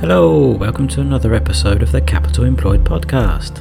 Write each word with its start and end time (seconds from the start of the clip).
Hello, 0.00 0.52
welcome 0.52 0.88
to 0.88 1.02
another 1.02 1.34
episode 1.34 1.82
of 1.82 1.92
the 1.92 2.00
Capital 2.00 2.44
Employed 2.44 2.82
podcast. 2.84 3.58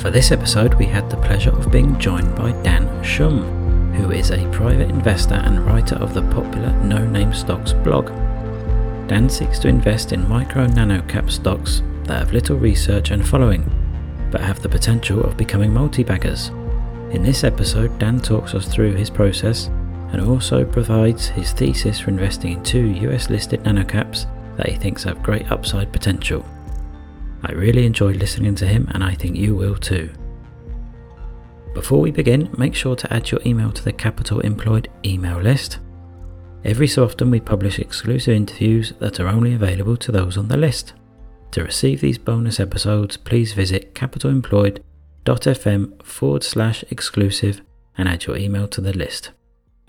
For 0.00 0.10
this 0.10 0.32
episode, 0.32 0.74
we 0.74 0.86
had 0.86 1.08
the 1.08 1.16
pleasure 1.18 1.56
of 1.56 1.70
being 1.70 1.96
joined 2.00 2.34
by 2.34 2.50
Dan 2.64 3.04
Shum, 3.04 3.92
who 3.92 4.10
is 4.10 4.32
a 4.32 4.50
private 4.50 4.90
investor 4.90 5.36
and 5.36 5.64
writer 5.64 5.94
of 5.94 6.14
the 6.14 6.22
popular 6.32 6.72
No 6.82 7.06
Name 7.06 7.32
Stocks 7.32 7.72
blog. 7.72 8.08
Dan 9.06 9.28
seeks 9.30 9.60
to 9.60 9.68
invest 9.68 10.10
in 10.10 10.28
micro 10.28 10.66
nano 10.66 11.00
cap 11.02 11.30
stocks 11.30 11.80
that 12.02 12.18
have 12.18 12.32
little 12.32 12.56
research 12.56 13.12
and 13.12 13.24
following, 13.24 13.70
but 14.32 14.40
have 14.40 14.62
the 14.62 14.68
potential 14.68 15.22
of 15.22 15.36
becoming 15.36 15.72
multi 15.72 16.02
baggers. 16.02 16.48
In 17.12 17.22
this 17.22 17.44
episode, 17.44 17.96
Dan 18.00 18.18
talks 18.18 18.52
us 18.52 18.66
through 18.66 18.94
his 18.94 19.10
process 19.10 19.68
and 20.10 20.20
also 20.20 20.64
provides 20.64 21.28
his 21.28 21.52
thesis 21.52 22.00
for 22.00 22.10
investing 22.10 22.54
in 22.54 22.64
two 22.64 22.88
US 22.88 23.30
listed 23.30 23.62
nanocaps 23.62 24.26
that 24.58 24.68
he 24.68 24.76
thinks 24.76 25.04
have 25.04 25.22
great 25.22 25.50
upside 25.50 25.90
potential. 25.92 26.44
I 27.42 27.52
really 27.52 27.86
enjoyed 27.86 28.16
listening 28.16 28.54
to 28.56 28.66
him 28.66 28.88
and 28.92 29.02
I 29.02 29.14
think 29.14 29.36
you 29.36 29.54
will 29.54 29.76
too. 29.76 30.10
Before 31.74 32.00
we 32.00 32.10
begin, 32.10 32.50
make 32.58 32.74
sure 32.74 32.96
to 32.96 33.12
add 33.12 33.30
your 33.30 33.40
email 33.46 33.70
to 33.70 33.84
the 33.84 33.92
Capital 33.92 34.40
Employed 34.40 34.88
email 35.04 35.38
list. 35.38 35.78
Every 36.64 36.88
so 36.88 37.04
often, 37.04 37.30
we 37.30 37.38
publish 37.38 37.78
exclusive 37.78 38.34
interviews 38.34 38.92
that 38.98 39.20
are 39.20 39.28
only 39.28 39.54
available 39.54 39.96
to 39.98 40.10
those 40.10 40.36
on 40.36 40.48
the 40.48 40.56
list. 40.56 40.94
To 41.52 41.62
receive 41.62 42.00
these 42.00 42.18
bonus 42.18 42.58
episodes, 42.58 43.16
please 43.16 43.52
visit 43.52 43.94
capitalemployed.fm 43.94 46.02
forward 46.02 46.42
slash 46.42 46.84
exclusive 46.90 47.60
and 47.96 48.08
add 48.08 48.26
your 48.26 48.36
email 48.36 48.66
to 48.68 48.80
the 48.80 48.92
list. 48.92 49.30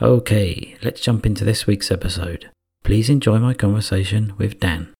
Okay, 0.02 0.78
let's 0.84 1.02
jump 1.02 1.26
into 1.26 1.44
this 1.44 1.66
week's 1.66 1.92
episode. 1.92 2.52
Please 2.84 3.10
enjoy 3.10 3.40
my 3.40 3.54
conversation 3.54 4.34
with 4.38 4.60
Dan. 4.60 4.94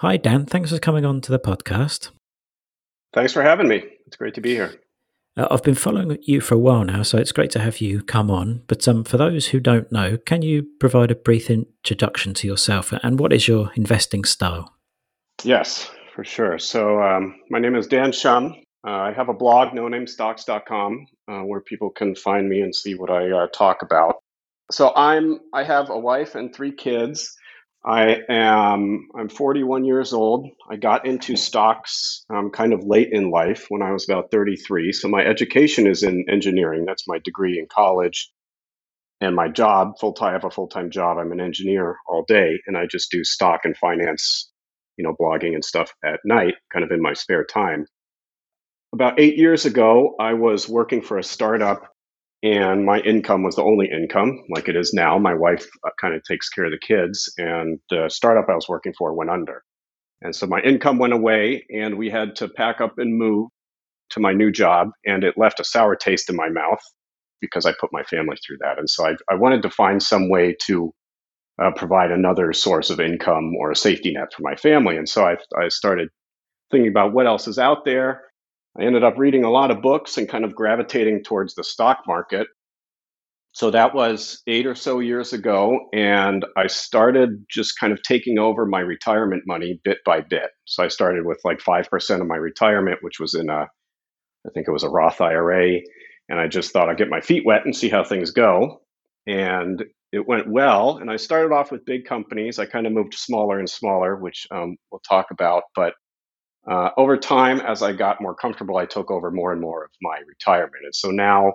Hi, 0.00 0.16
Dan. 0.16 0.46
Thanks 0.46 0.70
for 0.70 0.78
coming 0.78 1.04
on 1.04 1.20
to 1.22 1.32
the 1.32 1.40
podcast. 1.40 2.10
Thanks 3.12 3.32
for 3.32 3.42
having 3.42 3.66
me. 3.66 3.82
It's 4.06 4.16
great 4.16 4.34
to 4.34 4.40
be 4.40 4.54
here. 4.54 4.74
Uh, 5.36 5.48
I've 5.50 5.62
been 5.62 5.74
following 5.74 6.18
you 6.22 6.40
for 6.40 6.54
a 6.54 6.58
while 6.58 6.84
now, 6.84 7.02
so 7.02 7.18
it's 7.18 7.32
great 7.32 7.50
to 7.52 7.58
have 7.58 7.80
you 7.80 8.02
come 8.02 8.30
on. 8.30 8.62
But 8.66 8.86
um, 8.86 9.02
for 9.02 9.16
those 9.16 9.48
who 9.48 9.60
don't 9.60 9.90
know, 9.90 10.16
can 10.16 10.42
you 10.42 10.66
provide 10.78 11.10
a 11.10 11.16
brief 11.16 11.48
introduction 11.50 12.34
to 12.34 12.46
yourself 12.46 12.92
and 12.92 13.18
what 13.18 13.32
is 13.32 13.48
your 13.48 13.72
investing 13.74 14.24
style? 14.24 14.74
Yes, 15.42 15.90
for 16.14 16.24
sure. 16.24 16.58
So, 16.58 17.00
um, 17.00 17.36
my 17.50 17.58
name 17.58 17.76
is 17.76 17.86
Dan 17.86 18.12
Shum. 18.12 18.54
Uh, 18.86 18.90
I 18.90 19.12
have 19.12 19.28
a 19.28 19.34
blog, 19.34 19.74
nonamestocks.com, 19.74 21.06
uh, 21.28 21.40
where 21.40 21.60
people 21.60 21.90
can 21.90 22.14
find 22.14 22.48
me 22.48 22.60
and 22.60 22.74
see 22.74 22.94
what 22.94 23.10
I 23.10 23.30
uh, 23.30 23.46
talk 23.48 23.82
about. 23.82 24.16
So, 24.70 24.92
I'm 24.94 25.40
I 25.52 25.64
have 25.64 25.90
a 25.90 25.98
wife 25.98 26.34
and 26.34 26.54
three 26.54 26.72
kids. 26.72 27.34
I 27.84 28.22
am 28.28 29.08
I'm 29.16 29.28
41 29.28 29.84
years 29.84 30.12
old. 30.12 30.48
I 30.70 30.76
got 30.76 31.06
into 31.06 31.36
stocks 31.36 32.24
um, 32.28 32.50
kind 32.50 32.72
of 32.72 32.84
late 32.84 33.10
in 33.12 33.30
life 33.30 33.66
when 33.68 33.82
I 33.82 33.92
was 33.92 34.08
about 34.08 34.30
33. 34.30 34.92
So 34.92 35.08
my 35.08 35.24
education 35.24 35.86
is 35.86 36.02
in 36.02 36.26
engineering. 36.28 36.84
That's 36.86 37.08
my 37.08 37.18
degree 37.24 37.58
in 37.58 37.66
college. 37.66 38.30
And 39.20 39.34
my 39.34 39.48
job, 39.48 39.98
full 39.98 40.12
time, 40.12 40.30
I 40.30 40.32
have 40.32 40.44
a 40.44 40.50
full 40.50 40.68
time 40.68 40.90
job. 40.90 41.18
I'm 41.18 41.32
an 41.32 41.40
engineer 41.40 41.96
all 42.06 42.24
day, 42.28 42.60
and 42.66 42.76
I 42.76 42.86
just 42.86 43.10
do 43.10 43.24
stock 43.24 43.60
and 43.64 43.76
finance, 43.76 44.50
you 44.96 45.04
know, 45.04 45.16
blogging 45.20 45.54
and 45.54 45.64
stuff 45.64 45.92
at 46.04 46.20
night, 46.24 46.54
kind 46.72 46.84
of 46.84 46.92
in 46.92 47.02
my 47.02 47.14
spare 47.14 47.44
time. 47.44 47.86
About 48.92 49.20
eight 49.20 49.36
years 49.36 49.66
ago, 49.66 50.14
I 50.18 50.34
was 50.34 50.68
working 50.68 51.02
for 51.02 51.18
a 51.18 51.24
startup 51.24 51.82
and 52.42 52.86
my 52.86 53.00
income 53.00 53.42
was 53.42 53.56
the 53.56 53.62
only 53.62 53.88
income 53.90 54.44
like 54.48 54.68
it 54.68 54.76
is 54.76 54.94
now. 54.94 55.18
My 55.18 55.34
wife 55.34 55.66
uh, 55.84 55.90
kind 56.00 56.14
of 56.14 56.22
takes 56.22 56.48
care 56.48 56.64
of 56.64 56.70
the 56.70 56.78
kids 56.78 57.32
and 57.36 57.80
the 57.90 58.08
startup 58.08 58.46
i 58.48 58.54
was 58.54 58.68
working 58.68 58.94
for 58.96 59.12
went 59.12 59.30
under. 59.30 59.62
And 60.22 60.34
so 60.34 60.46
my 60.46 60.60
income 60.60 60.98
went 60.98 61.12
away 61.12 61.66
and 61.70 61.98
we 61.98 62.10
had 62.10 62.36
to 62.36 62.48
pack 62.48 62.80
up 62.80 62.94
and 62.98 63.18
move 63.18 63.48
to 64.10 64.20
my 64.20 64.32
new 64.32 64.50
job 64.50 64.90
and 65.04 65.24
it 65.24 65.36
left 65.36 65.60
a 65.60 65.64
sour 65.64 65.96
taste 65.96 66.30
in 66.30 66.36
my 66.36 66.48
mouth 66.48 66.80
because 67.40 67.66
i 67.66 67.72
put 67.78 67.92
my 67.92 68.04
family 68.04 68.36
through 68.46 68.58
that. 68.60 68.78
And 68.78 68.88
so 68.88 69.06
i, 69.06 69.16
I 69.30 69.34
wanted 69.34 69.62
to 69.62 69.70
find 69.70 70.02
some 70.02 70.30
way 70.30 70.56
to 70.66 70.92
uh, 71.62 71.72
provide 71.72 72.12
another 72.12 72.52
source 72.52 72.88
of 72.90 73.00
income 73.00 73.54
or 73.56 73.70
a 73.72 73.76
safety 73.76 74.12
net 74.12 74.32
for 74.34 74.42
my 74.42 74.54
family. 74.54 74.96
And 74.96 75.08
so 75.08 75.24
I, 75.24 75.36
I 75.60 75.68
started 75.68 76.08
thinking 76.70 76.90
about 76.90 77.12
what 77.12 77.26
else 77.26 77.48
is 77.48 77.58
out 77.58 77.84
there 77.84 78.22
I 78.78 78.84
ended 78.84 79.02
up 79.02 79.18
reading 79.18 79.44
a 79.44 79.50
lot 79.50 79.70
of 79.70 79.82
books 79.82 80.16
and 80.16 80.28
kind 80.28 80.44
of 80.44 80.54
gravitating 80.54 81.24
towards 81.24 81.54
the 81.54 81.64
stock 81.64 82.04
market. 82.06 82.46
So 83.52 83.72
that 83.72 83.94
was 83.94 84.40
eight 84.46 84.66
or 84.66 84.76
so 84.76 85.00
years 85.00 85.32
ago. 85.32 85.80
And 85.92 86.46
I 86.56 86.68
started 86.68 87.44
just 87.50 87.78
kind 87.80 87.92
of 87.92 88.00
taking 88.02 88.38
over 88.38 88.66
my 88.66 88.80
retirement 88.80 89.42
money 89.46 89.80
bit 89.82 89.98
by 90.04 90.20
bit. 90.20 90.50
So 90.66 90.84
I 90.84 90.88
started 90.88 91.26
with 91.26 91.40
like 91.44 91.58
5% 91.58 92.20
of 92.20 92.26
my 92.26 92.36
retirement, 92.36 92.98
which 93.00 93.18
was 93.18 93.34
in 93.34 93.48
a, 93.48 93.62
I 93.62 94.50
think 94.54 94.68
it 94.68 94.72
was 94.72 94.84
a 94.84 94.88
Roth 94.88 95.20
IRA. 95.20 95.80
And 96.28 96.38
I 96.38 96.46
just 96.46 96.72
thought 96.72 96.88
I'd 96.88 96.98
get 96.98 97.08
my 97.08 97.20
feet 97.20 97.44
wet 97.44 97.64
and 97.64 97.74
see 97.74 97.88
how 97.88 98.04
things 98.04 98.30
go. 98.30 98.82
And 99.26 99.82
it 100.12 100.28
went 100.28 100.48
well. 100.48 100.98
And 100.98 101.10
I 101.10 101.16
started 101.16 101.52
off 101.52 101.72
with 101.72 101.84
big 101.84 102.04
companies. 102.04 102.58
I 102.58 102.66
kind 102.66 102.86
of 102.86 102.92
moved 102.92 103.14
smaller 103.14 103.58
and 103.58 103.68
smaller, 103.68 104.16
which 104.16 104.46
um, 104.52 104.76
we'll 104.92 105.02
talk 105.08 105.32
about. 105.32 105.64
But 105.74 105.94
uh, 106.70 106.90
over 106.96 107.16
time, 107.16 107.60
as 107.60 107.82
I 107.82 107.92
got 107.92 108.20
more 108.20 108.34
comfortable, 108.34 108.76
I 108.76 108.86
took 108.86 109.10
over 109.10 109.30
more 109.30 109.52
and 109.52 109.60
more 109.60 109.84
of 109.84 109.90
my 110.02 110.18
retirement. 110.26 110.84
And 110.84 110.94
so 110.94 111.10
now 111.10 111.54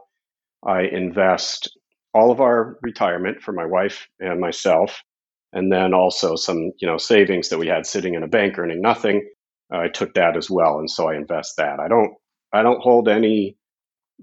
I 0.66 0.81
invest 0.84 1.72
all 2.13 2.31
of 2.31 2.41
our 2.41 2.78
retirement 2.81 3.41
for 3.41 3.52
my 3.53 3.66
wife 3.66 4.07
and 4.19 4.40
myself, 4.40 5.02
and 5.53 5.72
then 5.72 5.94
also 5.94 6.35
some, 6.35 6.72
you 6.79 6.88
know, 6.88 6.97
savings 6.97 7.50
that 7.50 7.59
we 7.59 7.68
had 7.68 7.85
sitting 7.85 8.16
in 8.16 8.23
a 8.23 8.28
bank 8.28 8.57
earning 8.57 8.81
nothing. 8.81 9.28
Uh, 9.73 9.79
I 9.79 9.88
took 9.90 10.13
that 10.16 10.38
as 10.38 10.50
well, 10.50 10.79
and 10.79 10.90
so 10.90 11.09
I 11.09 11.16
invest 11.16 11.56
that. 11.57 11.79
I 11.79 11.88
don't, 11.88 12.13
I 12.53 12.63
don't 12.63 12.81
hold 12.81 13.07
any 13.07 13.57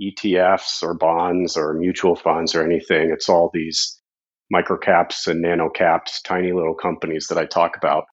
ETFs 0.01 0.83
or 0.83 0.95
bonds 0.95 1.57
or 1.57 1.75
mutual 1.75 2.17
funds 2.17 2.55
or 2.55 2.65
anything. 2.65 3.11
It's 3.11 3.29
all 3.29 3.51
these 3.53 4.01
microcaps 4.53 5.29
and 5.29 5.43
nano 5.43 5.69
caps, 5.71 6.23
tiny 6.23 6.53
little 6.53 6.75
companies 6.75 7.27
that 7.29 7.39
I 7.39 7.47
talk 7.47 7.77
about. 7.77 8.05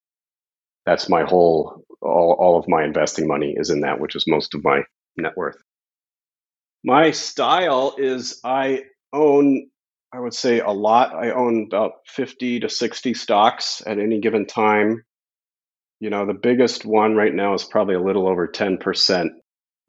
That's 0.85 1.09
my 1.09 1.23
whole 1.23 1.83
all, 2.01 2.35
all 2.39 2.59
of 2.59 2.67
my 2.67 2.83
investing 2.83 3.27
money 3.27 3.53
is 3.57 3.69
in 3.69 3.81
that, 3.81 3.99
which 3.99 4.15
is 4.15 4.25
most 4.27 4.53
of 4.53 4.63
my 4.63 4.83
net 5.17 5.35
worth. 5.35 5.57
My 6.83 7.11
style 7.11 7.95
is 7.97 8.39
I 8.43 8.83
own, 9.11 9.69
I 10.13 10.19
would 10.19 10.33
say 10.33 10.59
a 10.59 10.69
lot. 10.71 11.15
I 11.15 11.31
own 11.31 11.65
about 11.67 11.93
50 12.07 12.61
to 12.61 12.69
60 12.69 13.13
stocks 13.13 13.81
at 13.85 13.99
any 13.99 14.19
given 14.19 14.45
time. 14.45 15.03
You 15.99 16.09
know, 16.09 16.25
the 16.25 16.33
biggest 16.33 16.85
one 16.85 17.15
right 17.15 17.33
now 17.33 17.55
is 17.55 17.63
probably 17.63 17.95
a 17.95 18.01
little 18.01 18.27
over 18.27 18.47
10% 18.47 19.29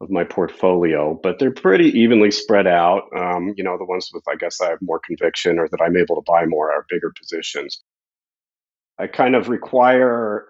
of 0.01 0.09
my 0.09 0.23
portfolio, 0.23 1.19
but 1.21 1.37
they're 1.39 1.51
pretty 1.51 1.99
evenly 1.99 2.31
spread 2.31 2.67
out. 2.67 3.03
Um, 3.15 3.53
you 3.57 3.63
know, 3.63 3.77
the 3.77 3.85
ones 3.85 4.09
with, 4.13 4.23
I 4.29 4.35
guess, 4.35 4.61
I 4.61 4.69
have 4.69 4.79
more 4.81 4.99
conviction 5.05 5.59
or 5.59 5.67
that 5.69 5.81
I'm 5.81 5.97
able 5.97 6.15
to 6.15 6.23
buy 6.25 6.45
more 6.45 6.71
are 6.71 6.85
bigger 6.89 7.11
positions. 7.17 7.81
I 8.97 9.07
kind 9.07 9.35
of 9.35 9.49
require 9.49 10.45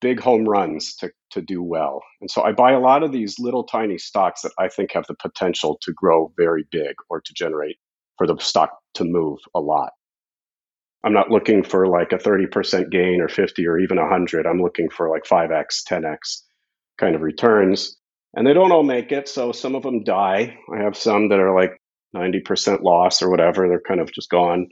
big 0.00 0.20
home 0.20 0.44
runs 0.44 0.96
to, 0.96 1.10
to 1.30 1.40
do 1.40 1.62
well. 1.62 2.02
And 2.20 2.30
so 2.30 2.42
I 2.42 2.52
buy 2.52 2.72
a 2.72 2.80
lot 2.80 3.02
of 3.02 3.12
these 3.12 3.38
little 3.38 3.64
tiny 3.64 3.98
stocks 3.98 4.42
that 4.42 4.52
I 4.58 4.68
think 4.68 4.92
have 4.92 5.06
the 5.06 5.14
potential 5.14 5.78
to 5.82 5.92
grow 5.92 6.32
very 6.36 6.64
big 6.70 6.94
or 7.08 7.20
to 7.20 7.34
generate 7.34 7.76
for 8.18 8.26
the 8.26 8.36
stock 8.38 8.70
to 8.94 9.04
move 9.04 9.38
a 9.54 9.60
lot. 9.60 9.92
I'm 11.02 11.14
not 11.14 11.30
looking 11.30 11.62
for 11.62 11.86
like 11.86 12.12
a 12.12 12.18
30% 12.18 12.90
gain 12.90 13.20
or 13.20 13.28
50 13.28 13.66
or 13.66 13.78
even 13.78 13.98
100. 13.98 14.46
I'm 14.46 14.60
looking 14.60 14.90
for 14.90 15.08
like 15.08 15.24
5x, 15.24 15.82
10x 15.88 16.42
kind 16.98 17.14
of 17.14 17.22
returns. 17.22 17.96
And 18.34 18.46
they 18.46 18.52
don't 18.52 18.72
all 18.72 18.82
make 18.82 19.10
it. 19.10 19.28
So 19.28 19.52
some 19.52 19.74
of 19.74 19.82
them 19.82 20.04
die. 20.04 20.58
I 20.72 20.82
have 20.82 20.96
some 20.96 21.30
that 21.30 21.40
are 21.40 21.54
like 21.54 21.72
90% 22.14 22.82
loss 22.82 23.22
or 23.22 23.30
whatever. 23.30 23.66
They're 23.66 23.80
kind 23.80 24.00
of 24.00 24.12
just 24.12 24.28
gone 24.28 24.68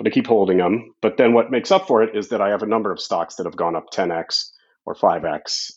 but 0.00 0.06
I 0.06 0.14
keep 0.14 0.26
holding 0.26 0.56
them. 0.56 0.94
But 1.02 1.18
then 1.18 1.34
what 1.34 1.50
makes 1.50 1.70
up 1.70 1.86
for 1.86 2.02
it 2.02 2.16
is 2.16 2.30
that 2.30 2.40
I 2.40 2.48
have 2.48 2.62
a 2.62 2.66
number 2.66 2.90
of 2.90 2.98
stocks 2.98 3.34
that 3.34 3.44
have 3.44 3.54
gone 3.54 3.76
up 3.76 3.90
10x 3.92 4.48
or 4.86 4.94
5x. 4.94 5.72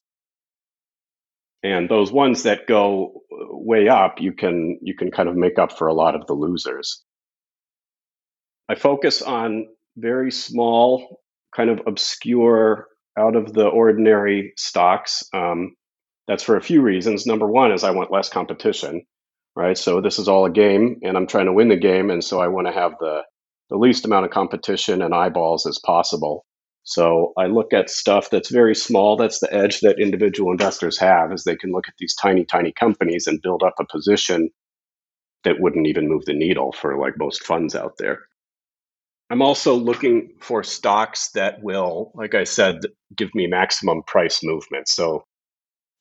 And 1.62 1.90
those 1.90 2.10
ones 2.10 2.44
that 2.44 2.66
go 2.66 3.22
way 3.30 3.90
up, 3.90 4.22
you 4.22 4.32
can 4.32 4.80
you 4.82 4.96
can 4.96 5.12
kind 5.12 5.28
of 5.28 5.36
make 5.36 5.60
up 5.60 5.78
for 5.78 5.88
a 5.88 5.94
lot 5.94 6.16
of 6.16 6.26
the 6.26 6.36
losers. 6.36 7.04
I 8.70 8.76
focus 8.76 9.22
on 9.22 9.68
very 9.98 10.32
small, 10.32 11.20
kind 11.54 11.70
of 11.70 11.82
obscure, 11.86 12.88
out 13.18 13.36
of 13.36 13.52
the 13.52 13.68
ordinary 13.68 14.54
stocks. 14.56 15.26
Um, 15.34 15.76
that's 16.30 16.44
for 16.44 16.56
a 16.56 16.62
few 16.62 16.82
reasons. 16.82 17.26
Number 17.26 17.48
one 17.48 17.74
is 17.74 17.84
I 17.84 17.92
want 17.92 18.12
less 18.12 18.30
competition, 18.30 19.06
right? 19.54 19.78
So 19.78 20.00
this 20.00 20.18
is 20.18 20.30
all 20.30 20.46
a 20.46 20.50
game, 20.50 21.02
and 21.04 21.18
I'm 21.18 21.28
trying 21.28 21.48
to 21.48 21.54
win 21.54 21.68
the 21.68 21.76
game, 21.76 22.10
and 22.10 22.24
so 22.24 22.40
I 22.40 22.48
want 22.48 22.68
to 22.68 22.74
have 22.74 22.94
the 23.02 23.24
the 23.74 23.80
least 23.80 24.06
amount 24.06 24.24
of 24.24 24.32
competition 24.32 25.02
and 25.02 25.16
eyeballs 25.16 25.66
as 25.66 25.80
possible. 25.84 26.46
So 26.84 27.34
I 27.40 27.48
look 27.48 27.74
at 27.74 27.90
stuff 27.90 28.30
that's 28.30 28.52
very 28.52 28.76
small. 28.76 29.18
That's 29.18 29.40
the 29.40 29.52
edge 29.52 29.80
that 29.80 30.00
individual 30.00 30.52
investors 30.52 31.00
have 31.00 31.34
is 31.34 31.44
they 31.44 31.56
can 31.56 31.72
look 31.72 31.88
at 31.88 31.96
these 31.98 32.14
tiny, 32.14 32.46
tiny 32.46 32.72
companies 32.72 33.26
and 33.26 33.42
build 33.42 33.64
up 33.64 33.74
a 33.80 33.86
position 33.92 34.52
that 35.44 35.56
wouldn't 35.60 35.88
even 35.88 36.08
move 36.08 36.24
the 36.26 36.36
needle 36.36 36.72
for 36.72 37.00
like 37.00 37.18
most 37.18 37.46
funds 37.46 37.74
out 37.74 37.94
there. 37.98 38.20
I'm 39.32 39.42
also 39.42 39.74
looking 39.74 40.36
for 40.40 40.62
stocks 40.62 41.32
that 41.32 41.64
will, 41.64 42.12
like 42.14 42.36
I 42.36 42.44
said, 42.44 42.82
give 43.18 43.34
me 43.34 43.48
maximum 43.48 44.04
price 44.04 44.42
movement. 44.44 44.88
So 44.88 45.24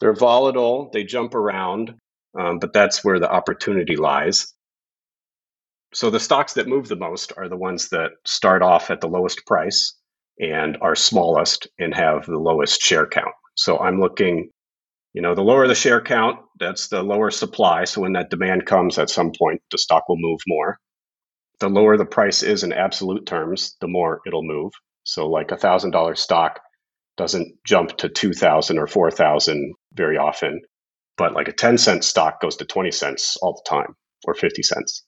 they're 0.00 0.12
volatile, 0.12 0.90
they 0.92 1.04
jump 1.04 1.34
around, 1.34 1.94
um, 2.38 2.58
but 2.58 2.74
that's 2.74 3.02
where 3.02 3.18
the 3.18 3.32
opportunity 3.32 3.96
lies. 3.96 4.52
So 5.94 6.08
the 6.08 6.20
stocks 6.20 6.54
that 6.54 6.68
move 6.68 6.88
the 6.88 6.96
most 6.96 7.32
are 7.36 7.48
the 7.48 7.56
ones 7.56 7.90
that 7.90 8.12
start 8.24 8.62
off 8.62 8.90
at 8.90 9.00
the 9.00 9.08
lowest 9.08 9.44
price 9.46 9.94
and 10.40 10.78
are 10.80 10.94
smallest 10.94 11.68
and 11.78 11.94
have 11.94 12.24
the 12.24 12.38
lowest 12.38 12.80
share 12.80 13.06
count. 13.06 13.34
So 13.56 13.78
I'm 13.78 14.00
looking, 14.00 14.50
you 15.12 15.20
know, 15.20 15.34
the 15.34 15.42
lower 15.42 15.68
the 15.68 15.74
share 15.74 16.00
count, 16.00 16.40
that's 16.58 16.88
the 16.88 17.02
lower 17.02 17.30
supply. 17.30 17.84
So 17.84 18.00
when 18.00 18.14
that 18.14 18.30
demand 18.30 18.64
comes 18.64 18.98
at 18.98 19.10
some 19.10 19.32
point, 19.38 19.60
the 19.70 19.76
stock 19.76 20.08
will 20.08 20.16
move 20.18 20.40
more. 20.46 20.78
The 21.60 21.68
lower 21.68 21.98
the 21.98 22.06
price 22.06 22.42
is 22.42 22.64
in 22.64 22.72
absolute 22.72 23.26
terms, 23.26 23.76
the 23.80 23.88
more 23.88 24.20
it'll 24.26 24.42
move. 24.42 24.72
So 25.04 25.28
like 25.28 25.50
a 25.50 25.58
thousand 25.58 25.90
dollar 25.90 26.14
stock 26.14 26.60
doesn't 27.18 27.54
jump 27.66 27.98
to 27.98 28.08
2000 28.08 28.78
or 28.78 28.86
4000 28.86 29.74
very 29.92 30.16
often, 30.16 30.62
but 31.18 31.34
like 31.34 31.48
a 31.48 31.52
10 31.52 31.76
cent 31.76 32.02
stock 32.02 32.40
goes 32.40 32.56
to 32.56 32.64
20 32.64 32.90
cents 32.90 33.36
all 33.42 33.52
the 33.52 33.68
time 33.68 33.94
or 34.24 34.32
50 34.34 34.62
cents. 34.62 35.04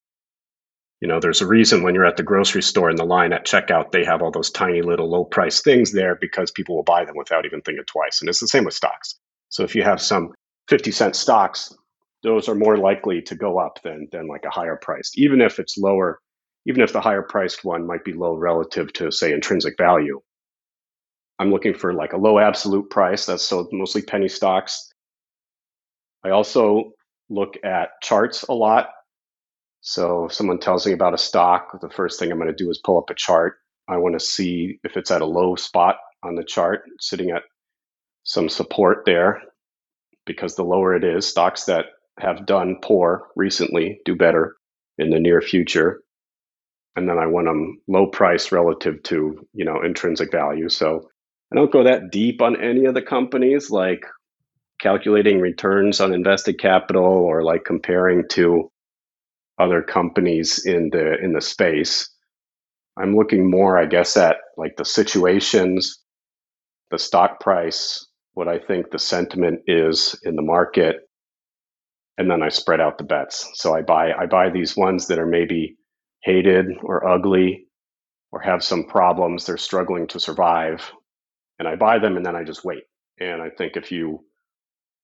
You 1.04 1.08
know, 1.08 1.20
there's 1.20 1.42
a 1.42 1.46
reason 1.46 1.82
when 1.82 1.94
you're 1.94 2.06
at 2.06 2.16
the 2.16 2.22
grocery 2.22 2.62
store 2.62 2.88
in 2.88 2.96
the 2.96 3.04
line 3.04 3.34
at 3.34 3.44
checkout, 3.44 3.90
they 3.90 4.06
have 4.06 4.22
all 4.22 4.30
those 4.30 4.50
tiny 4.50 4.80
little 4.80 5.10
low 5.10 5.22
price 5.22 5.60
things 5.60 5.92
there 5.92 6.14
because 6.18 6.50
people 6.50 6.76
will 6.76 6.82
buy 6.82 7.04
them 7.04 7.14
without 7.14 7.44
even 7.44 7.60
thinking 7.60 7.84
twice. 7.84 8.22
And 8.22 8.28
it's 8.30 8.40
the 8.40 8.48
same 8.48 8.64
with 8.64 8.72
stocks. 8.72 9.14
So 9.50 9.64
if 9.64 9.74
you 9.74 9.82
have 9.82 10.00
some 10.00 10.32
50 10.68 10.90
cent 10.92 11.14
stocks, 11.14 11.76
those 12.22 12.48
are 12.48 12.54
more 12.54 12.78
likely 12.78 13.20
to 13.20 13.34
go 13.34 13.58
up 13.58 13.82
than, 13.82 14.08
than 14.12 14.28
like 14.28 14.46
a 14.46 14.50
higher 14.50 14.76
priced, 14.76 15.18
even 15.18 15.42
if 15.42 15.58
it's 15.58 15.76
lower, 15.76 16.20
even 16.64 16.80
if 16.80 16.94
the 16.94 17.02
higher 17.02 17.20
priced 17.20 17.66
one 17.66 17.86
might 17.86 18.02
be 18.02 18.14
low 18.14 18.34
relative 18.34 18.90
to, 18.94 19.10
say, 19.10 19.34
intrinsic 19.34 19.76
value. 19.76 20.22
I'm 21.38 21.50
looking 21.50 21.74
for 21.74 21.92
like 21.92 22.14
a 22.14 22.18
low 22.18 22.38
absolute 22.38 22.88
price. 22.88 23.26
That's 23.26 23.44
so 23.44 23.68
mostly 23.72 24.00
penny 24.00 24.28
stocks. 24.28 24.90
I 26.24 26.30
also 26.30 26.92
look 27.28 27.58
at 27.62 27.90
charts 28.00 28.44
a 28.44 28.54
lot. 28.54 28.88
So 29.86 30.25
if 30.25 30.32
someone 30.32 30.58
tells 30.60 30.86
me 30.86 30.94
about 30.94 31.12
a 31.12 31.19
stock, 31.19 31.78
the 31.82 31.90
first 31.90 32.19
thing 32.19 32.32
I'm 32.32 32.38
going 32.38 32.48
to 32.48 32.54
do 32.54 32.70
is 32.70 32.78
pull 32.78 32.96
up 32.96 33.10
a 33.10 33.14
chart. 33.14 33.58
I 33.86 33.98
want 33.98 34.19
to 34.19 34.20
see 34.20 34.78
if 34.82 34.96
it's 34.96 35.10
at 35.10 35.20
a 35.20 35.26
low 35.26 35.56
spot 35.56 35.96
on 36.22 36.36
the 36.36 36.42
chart, 36.42 36.84
sitting 37.00 37.31
at 37.31 37.42
some 38.22 38.48
support 38.48 39.02
there, 39.04 39.42
because 40.25 40.54
the 40.54 40.64
lower 40.64 40.96
it 40.96 41.04
is, 41.04 41.26
stocks 41.26 41.64
that 41.64 41.84
have 42.19 42.46
done 42.46 42.78
poor 42.82 43.28
recently 43.36 44.00
do 44.06 44.16
better 44.16 44.56
in 44.96 45.10
the 45.10 45.20
near 45.20 45.42
future. 45.42 46.00
And 46.96 47.06
then 47.06 47.19
I 47.19 47.26
want 47.26 47.46
them 47.46 47.82
low 47.87 48.06
price 48.06 48.52
relative 48.52 49.02
to, 49.02 49.46
you 49.52 49.66
know, 49.66 49.82
intrinsic 49.82 50.32
value. 50.32 50.70
So 50.70 51.10
I 51.52 51.56
don't 51.56 51.70
go 51.70 51.84
that 51.84 52.10
deep 52.10 52.40
on 52.40 52.58
any 52.58 52.87
of 52.87 52.94
the 52.94 53.02
companies, 53.02 53.70
like 53.70 54.06
calculating 54.80 55.40
returns 55.40 56.00
on 56.00 56.14
invested 56.14 56.58
capital 56.58 57.04
or 57.04 57.42
like 57.42 57.64
comparing 57.64 58.26
to 58.30 58.70
other 59.58 59.82
companies 59.82 60.64
in 60.66 60.90
the 60.90 61.18
in 61.22 61.32
the 61.32 61.40
space. 61.40 62.10
I'm 62.98 63.16
looking 63.16 63.50
more, 63.50 63.78
I 63.78 63.86
guess, 63.86 64.16
at 64.16 64.36
like 64.56 64.76
the 64.76 64.84
situations, 64.84 66.00
the 66.90 66.98
stock 66.98 67.40
price, 67.40 68.06
what 68.34 68.48
I 68.48 68.58
think 68.58 68.90
the 68.90 68.98
sentiment 68.98 69.60
is 69.66 70.18
in 70.24 70.36
the 70.36 70.42
market, 70.42 70.98
and 72.18 72.30
then 72.30 72.42
I 72.42 72.50
spread 72.50 72.80
out 72.80 72.98
the 72.98 73.04
bets. 73.04 73.50
So 73.54 73.74
I 73.74 73.82
buy 73.82 74.12
I 74.12 74.26
buy 74.26 74.50
these 74.50 74.76
ones 74.76 75.08
that 75.08 75.18
are 75.20 75.26
maybe 75.26 75.76
hated 76.24 76.66
or 76.82 77.08
ugly 77.08 77.66
or 78.32 78.40
have 78.40 78.64
some 78.64 78.84
problems, 78.84 79.46
they're 79.46 79.58
struggling 79.58 80.08
to 80.08 80.20
survive, 80.20 80.92
and 81.58 81.68
I 81.68 81.76
buy 81.76 82.00
them 82.00 82.16
and 82.16 82.26
then 82.26 82.36
I 82.36 82.44
just 82.44 82.64
wait. 82.64 82.84
And 83.20 83.42
I 83.42 83.50
think 83.50 83.76
if 83.76 83.92
you 83.92 84.24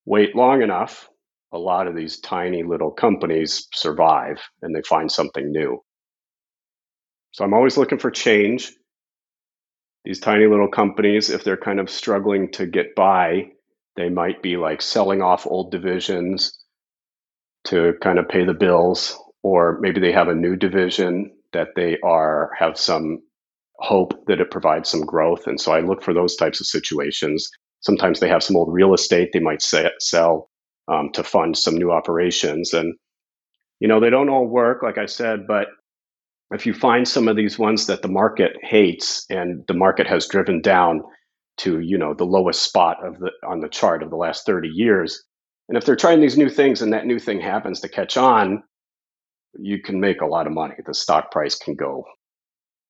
wait 0.07 0.37
long 0.37 0.63
enough, 0.63 1.10
a 1.53 1.59
lot 1.59 1.87
of 1.87 1.97
these 1.97 2.21
tiny 2.21 2.63
little 2.63 2.91
companies 2.91 3.69
survive 3.75 4.39
and 4.63 4.75
they 4.75 4.83
find 4.83 5.11
something 5.11 5.51
new. 5.51 5.83
So 7.33 7.45
I'm 7.45 7.55
always 7.55 7.77
looking 7.77 7.99
for 7.99 8.11
change. 8.11 8.73
These 10.05 10.21
tiny 10.21 10.47
little 10.47 10.69
companies, 10.69 11.31
if 11.31 11.45
they're 11.45 11.57
kind 11.57 11.81
of 11.81 11.91
struggling 11.91 12.51
to 12.53 12.67
get 12.67 12.95
by, 12.95 13.51
they 13.97 14.09
might 14.09 14.43
be 14.43 14.57
like 14.57 14.83
selling 14.83 15.23
off 15.23 15.47
old 15.47 15.71
divisions 15.71 16.59
to 17.65 17.95
kind 18.01 18.19
of 18.19 18.29
pay 18.29 18.45
the 18.45 18.55
bills, 18.55 19.19
or 19.43 19.79
maybe 19.81 20.01
they 20.01 20.13
have 20.13 20.29
a 20.29 20.35
new 20.35 20.57
division 20.57 21.31
that 21.53 21.69
they 21.77 21.99
are 22.03 22.51
have 22.59 22.79
some 22.79 23.19
hope 23.79 24.27
that 24.27 24.41
it 24.41 24.51
provides 24.51 24.89
some 24.89 25.05
growth. 25.05 25.47
And 25.47 25.61
so 25.61 25.73
I 25.73 25.81
look 25.81 26.03
for 26.03 26.15
those 26.15 26.37
types 26.37 26.61
of 26.61 26.67
situations. 26.67 27.51
Sometimes 27.81 28.21
they 28.21 28.29
have 28.29 28.43
some 28.43 28.57
old 28.57 28.73
real 28.73 28.95
estate 28.95 29.31
they 29.33 29.41
might 29.41 29.63
sell 29.63 30.50
um, 30.91 31.11
to 31.13 31.23
fund 31.23 31.57
some 31.57 31.77
new 31.77 31.91
operations. 31.91 32.75
And, 32.75 32.95
you 33.79 33.89
know, 33.89 34.01
they 34.01 34.11
don't 34.11 34.29
all 34.29 34.47
work, 34.47 34.83
like 34.83 34.99
I 34.99 35.07
said, 35.07 35.47
but 35.47 35.69
if 36.51 36.67
you 36.67 36.75
find 36.75 37.07
some 37.07 37.29
of 37.29 37.37
these 37.37 37.59
ones 37.59 37.87
that 37.87 38.03
the 38.03 38.09
market 38.09 38.53
hates 38.63 39.25
and 39.31 39.65
the 39.69 39.75
market 39.75 40.07
has 40.07 40.27
driven 40.27 40.61
down 40.61 41.03
to, 41.59 41.81
you 41.81 41.97
know, 41.97 42.15
the 42.15 42.25
lowest 42.25 42.63
spot 42.63 42.97
of 43.07 43.19
the 43.21 43.31
on 43.47 43.61
the 43.61 43.69
chart 43.69 44.03
of 44.03 44.11
the 44.11 44.17
last 44.17 44.47
30 44.47 44.69
years, 44.69 45.23
and 45.69 45.79
if 45.79 45.85
they're 45.85 45.97
trying 45.97 46.21
these 46.21 46.37
new 46.37 46.49
things 46.49 46.83
and 46.83 46.93
that 46.93 47.07
new 47.07 47.21
thing 47.21 47.41
happens 47.41 47.81
to 47.81 47.89
catch 47.89 48.17
on, 48.17 48.63
you 49.59 49.81
can 49.81 50.01
make 50.01 50.21
a 50.21 50.27
lot 50.27 50.47
of 50.47 50.53
money. 50.53 50.75
The 50.85 50.95
stock 50.95 51.31
price 51.31 51.55
can 51.57 51.77
go 51.77 52.05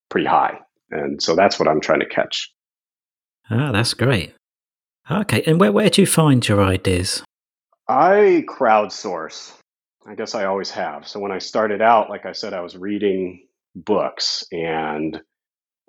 pretty 0.09 0.27
high. 0.27 0.59
And 0.89 1.21
so 1.21 1.35
that's 1.35 1.59
what 1.59 1.67
I'm 1.67 1.81
trying 1.81 1.99
to 1.99 2.07
catch. 2.07 2.51
Ah, 3.49 3.71
that's 3.71 3.93
great. 3.93 4.33
Okay, 5.09 5.43
and 5.45 5.59
where, 5.59 5.71
where 5.71 5.89
do 5.89 6.01
you 6.01 6.07
find 6.07 6.47
your 6.47 6.63
ideas? 6.63 7.23
I 7.91 8.45
crowdsource. 8.47 9.53
I 10.07 10.15
guess 10.15 10.33
I 10.33 10.45
always 10.45 10.71
have. 10.71 11.05
So 11.07 11.19
when 11.19 11.33
I 11.33 11.39
started 11.39 11.81
out, 11.81 12.09
like 12.09 12.25
I 12.25 12.31
said, 12.31 12.53
I 12.53 12.61
was 12.61 12.77
reading 12.77 13.45
books 13.75 14.45
and 14.51 15.21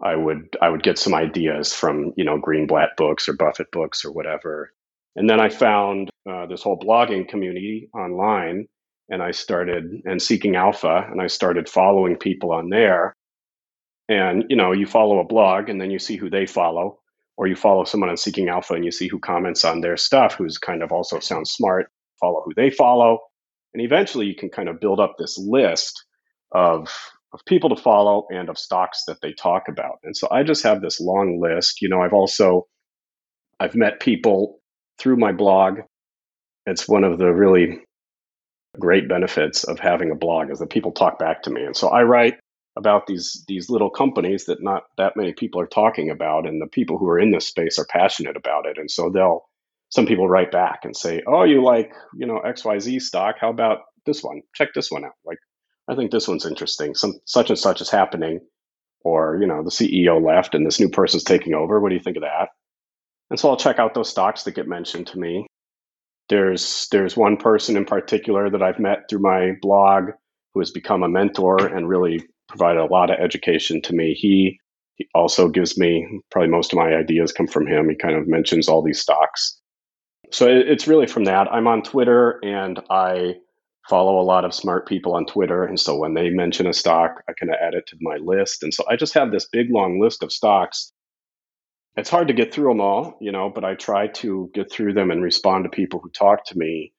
I 0.03 0.17
would 0.17 0.57
I 0.61 0.69
would 0.69 0.83
get 0.83 0.99
some 0.99 1.15
ideas 1.15 1.73
from 1.73 2.13
you 2.17 2.25
know 2.25 2.41
Greenblatt 2.41 2.97
books 2.97 3.29
or 3.29 3.35
Buffett 3.35 3.71
books 3.71 4.05
or 4.05 4.11
whatever, 4.11 4.73
and 5.15 5.31
then 5.31 5.39
I 5.39 5.49
found 5.49 6.11
uh, 6.29 6.47
this 6.47 6.63
whole 6.63 6.79
blogging 6.79 7.29
community 7.29 7.89
online, 7.95 8.67
and 9.09 9.23
I 9.23 9.31
started 9.31 10.03
and 10.05 10.21
Seeking 10.21 10.57
Alpha, 10.57 11.07
and 11.09 11.23
I 11.23 11.29
started 11.29 11.69
following 11.69 12.17
people 12.17 12.51
on 12.51 12.69
there, 12.69 13.15
and 14.09 14.45
you 14.49 14.57
know 14.57 14.73
you 14.73 14.87
follow 14.87 15.21
a 15.21 15.25
blog 15.25 15.69
and 15.69 15.81
then 15.81 15.93
you 15.93 16.01
see 16.01 16.17
who 16.17 16.31
they 16.31 16.47
follow, 16.47 16.99
or 17.37 17.47
you 17.47 17.57
follow 17.57 17.85
someone 17.85 18.11
on 18.11 18.17
Seeking 18.17 18.49
Alpha 18.49 18.75
and 18.75 18.85
you 18.85 18.91
see 18.91 19.09
who 19.09 19.19
comments 19.19 19.65
on 19.65 19.81
their 19.81 19.97
stuff, 19.97 20.35
who's 20.35 20.59
kind 20.59 20.83
of 20.83 20.93
also 20.93 21.19
sounds 21.19 21.51
smart, 21.51 21.87
follow 22.21 22.43
who 22.45 22.53
they 22.55 22.71
follow. 22.71 23.19
And 23.75 23.83
eventually 23.83 24.27
you 24.27 24.35
can 24.35 24.51
kind 24.51 24.69
of 24.69 24.81
build 24.81 25.01
up 25.01 25.15
this 25.19 25.39
list 25.39 26.05
of, 26.53 26.89
of 27.33 27.41
people 27.47 27.75
to 27.75 27.83
follow 27.83 28.27
and 28.31 28.49
of 28.49 28.59
stocks 28.59 29.05
that 29.07 29.21
they 29.23 29.33
talk 29.33 29.65
about. 29.69 29.99
And 30.05 30.17
so 30.17 30.29
I 30.31 30.43
just 30.43 30.63
have 30.65 30.83
this 30.83 31.01
long 31.01 31.41
list. 31.41 31.81
You 31.81 31.89
know, 31.89 32.03
I've 32.03 32.13
also 32.13 32.67
I've 33.59 33.75
met 33.75 34.01
people 34.01 34.59
through 34.99 35.17
my 35.17 35.33
blog. 35.33 35.81
It's 36.67 36.89
one 36.89 37.05
of 37.05 37.19
the 37.19 37.33
really 37.33 37.81
great 38.79 39.09
benefits 39.09 39.65
of 39.65 39.79
having 39.79 40.11
a 40.11 40.17
blog 40.17 40.51
is 40.51 40.59
that 40.59 40.71
people 40.71 40.93
talk 40.93 41.19
back 41.19 41.43
to 41.43 41.51
me. 41.51 41.65
And 41.65 41.77
so 41.77 41.89
I 41.89 42.03
write 42.03 42.35
about 42.77 43.07
these 43.07 43.45
these 43.49 43.69
little 43.69 43.91
companies 43.91 44.47
that 44.47 44.63
not 44.63 44.85
that 44.97 45.17
many 45.17 45.33
people 45.33 45.61
are 45.61 45.67
talking 45.67 46.11
about 46.11 46.47
and 46.47 46.61
the 46.61 46.67
people 46.67 46.99
who 46.99 47.09
are 47.09 47.19
in 47.19 47.31
this 47.31 47.47
space 47.47 47.79
are 47.79 47.87
passionate 47.87 48.37
about 48.37 48.67
it. 48.67 48.79
And 48.79 48.91
so 48.91 49.11
they'll 49.11 49.43
some 49.91 50.07
people 50.07 50.29
write 50.29 50.51
back 50.51 50.81
and 50.85 50.97
say 50.97 51.23
oh 51.27 51.45
you 51.45 51.63
like 51.63 51.93
you 52.15 52.27
know 52.27 52.41
xyz 52.45 53.03
stock. 53.03 53.37
How 53.41 53.51
about 53.51 53.81
this 54.07 54.23
one? 54.23 54.43
Check 54.55 54.69
this 54.75 54.91
one 54.91 55.05
out. 55.05 55.13
Like 55.25 55.39
i 55.89 55.95
think 55.95 56.11
this 56.11 56.29
one's 56.29 56.47
interesting. 56.47 56.95
Some 56.95 57.15
such 57.27 57.51
and 57.51 57.59
such 57.59 57.81
is 57.81 57.91
happening. 57.91 58.41
Or 59.05 59.37
you 59.41 59.47
know 59.47 59.63
the 59.63 59.71
ceo 59.71 60.25
left 60.25 60.55
and 60.55 60.65
this 60.67 60.81
new 60.81 60.89
person's 60.89 61.25
taking 61.25 61.55
over. 61.55 61.79
What 61.79 61.91
do 61.91 61.95
you 61.95 62.03
think 62.03 62.17
of 62.17 62.23
that? 62.23 62.49
And 63.31 63.39
so 63.39 63.51
i'll 63.51 63.57
check 63.57 63.79
out 63.79 63.93
those 63.95 64.09
stocks 64.09 64.45
that 64.45 64.55
get 64.55 64.69
mentioned 64.69 65.09
to 65.09 65.19
me. 65.19 65.47
There's 66.31 66.89
there's 66.91 67.17
one 67.17 67.37
person 67.37 67.77
in 67.77 67.85
particular 67.85 68.49
that 68.49 68.63
i've 68.63 68.79
met 68.79 69.11
through 69.11 69.19
my 69.19 69.53
blog 69.61 70.13
who 70.55 70.61
has 70.61 70.71
become 70.71 71.03
a 71.03 71.09
mentor 71.09 71.67
and 71.67 71.89
really 71.89 72.23
provided 72.53 72.81
a 72.81 72.93
lot 72.93 73.11
of 73.11 73.19
education 73.19 73.83
to 73.83 73.95
me. 73.95 74.15
He, 74.15 74.61
he 74.97 75.09
also 75.15 75.49
gives 75.49 75.79
me 75.79 76.21
probably 76.31 76.51
most 76.51 76.73
of 76.73 76.79
my 76.79 76.95
ideas 76.95 77.33
come 77.33 77.49
from 77.49 77.67
him. 77.67 77.89
He 77.89 77.97
kind 77.97 78.17
of 78.17 78.29
mentions 78.29 78.69
all 78.69 78.83
these 78.83 79.01
stocks. 79.01 79.59
So 80.31 80.47
it, 80.47 80.69
it's 80.69 80.89
really 80.89 81.07
from 81.07 81.25
that. 81.25 81.49
I'm 81.53 81.67
on 81.67 81.83
Twitter 81.83 82.41
and 82.45 82.81
I 82.91 83.37
follow 83.91 84.21
a 84.21 84.31
lot 84.33 84.45
of 84.45 84.55
smart 84.55 84.87
people 84.89 85.15
on 85.15 85.27
Twitter. 85.27 85.65
And 85.65 85.81
so 85.81 85.97
when 85.97 86.15
they 86.15 86.31
mention 86.31 86.67
a 86.69 86.73
stock, 86.73 87.23
I 87.29 87.33
kind 87.33 87.51
of 87.51 87.59
add 87.61 87.75
it 87.75 87.87
to 87.89 87.97
my 88.01 88.17
list. 88.23 88.63
And 88.63 88.73
so 88.73 88.85
I 88.89 88.97
just 88.97 89.15
have 89.15 89.33
this 89.33 89.49
big 89.51 89.69
long 89.71 90.01
list 90.01 90.23
of 90.23 90.33
stocks. 90.33 90.93
It's 91.97 92.11
hard 92.11 92.29
to 92.29 92.35
get 92.35 92.55
through 92.55 92.71
them 92.71 92.81
all, 92.81 93.19
you 93.21 93.33
know, 93.33 93.51
but 93.55 93.65
I 93.65 93.75
try 93.75 94.09
to 94.09 94.51
get 94.55 94.71
through 94.73 94.95
them 94.95 95.11
and 95.11 95.23
respond 95.23 95.65
to 95.65 95.71
people 95.71 96.01
who 96.01 96.11
talk 96.11 96.47
to 96.47 96.59
me 96.59 96.93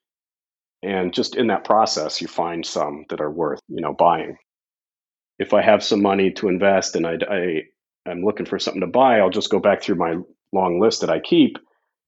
And 0.84 1.14
just 1.14 1.36
in 1.36 1.48
that 1.48 1.64
process, 1.64 2.22
you 2.22 2.28
find 2.28 2.66
some 2.66 3.06
that 3.10 3.22
are 3.22 3.32
worth, 3.32 3.62
you 3.70 3.82
know, 3.82 3.94
buying. 3.94 4.36
If 5.40 5.54
I 5.54 5.62
have 5.62 5.84
some 5.84 6.02
money 6.02 6.32
to 6.34 6.50
invest 6.50 6.96
and 6.96 7.06
I, 7.08 7.18
I 7.30 7.62
I'm 8.10 8.24
looking 8.24 8.46
for 8.46 8.60
something 8.60 8.82
to 8.82 8.88
buy, 8.88 9.20
I'll 9.20 9.30
just 9.30 9.50
go 9.52 9.60
back 9.60 9.82
through 9.82 9.96
my 9.96 10.16
long 10.54 10.80
list 10.80 11.02
that 11.02 11.10
I 11.10 11.20
keep 11.20 11.58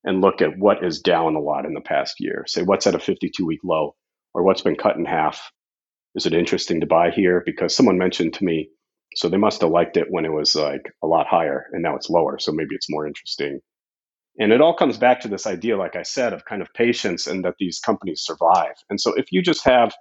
and 0.04 0.22
look 0.22 0.42
at 0.42 0.58
what 0.58 0.84
is 0.86 1.02
down 1.02 1.36
a 1.36 1.40
lot 1.40 1.66
in 1.66 1.74
the 1.74 1.82
past 1.82 2.16
year. 2.20 2.46
Say 2.48 2.64
what's 2.64 2.88
at 2.88 2.96
a 2.96 3.00
52 3.00 3.46
week 3.46 3.62
low 3.64 3.96
or 4.34 4.44
what's 4.44 4.62
been 4.62 4.76
cut 4.76 4.98
in 4.98 5.06
half. 5.06 5.52
Is 6.16 6.26
it 6.26 6.34
interesting 6.34 6.82
to 6.82 6.88
buy 6.88 7.12
here? 7.12 7.44
Because 7.46 7.76
someone 7.76 7.98
mentioned 7.98 8.36
to 8.36 8.46
me, 8.46 8.70
so 9.16 9.30
they 9.30 9.38
must 9.38 9.62
have 9.62 9.72
liked 9.72 9.98
it 9.98 10.08
when 10.10 10.26
it 10.26 10.32
was 10.34 10.56
like 10.56 10.92
a 11.04 11.08
lot 11.08 11.28
higher 11.28 11.66
and 11.72 11.84
now 11.84 11.96
it's 11.96 12.10
lower. 12.10 12.40
So 12.40 12.52
maybe 12.52 12.76
it's 12.76 12.90
more 12.90 13.08
interesting. 13.08 13.60
And 14.40 14.52
it 14.52 14.62
all 14.62 14.76
comes 14.76 14.98
back 14.98 15.22
to 15.22 15.30
this 15.30 15.48
idea, 15.48 15.78
like 15.78 15.96
I 15.96 16.04
said, 16.04 16.34
of 16.34 16.46
kind 16.46 16.62
of 16.62 16.74
patience 16.74 17.28
and 17.28 17.46
that 17.46 17.56
these 17.60 17.80
companies 17.80 18.24
survive. 18.24 18.76
And 18.90 19.00
so 19.00 19.14
if 19.16 19.32
you 19.32 19.42
just 19.42 19.64
have 19.66 19.94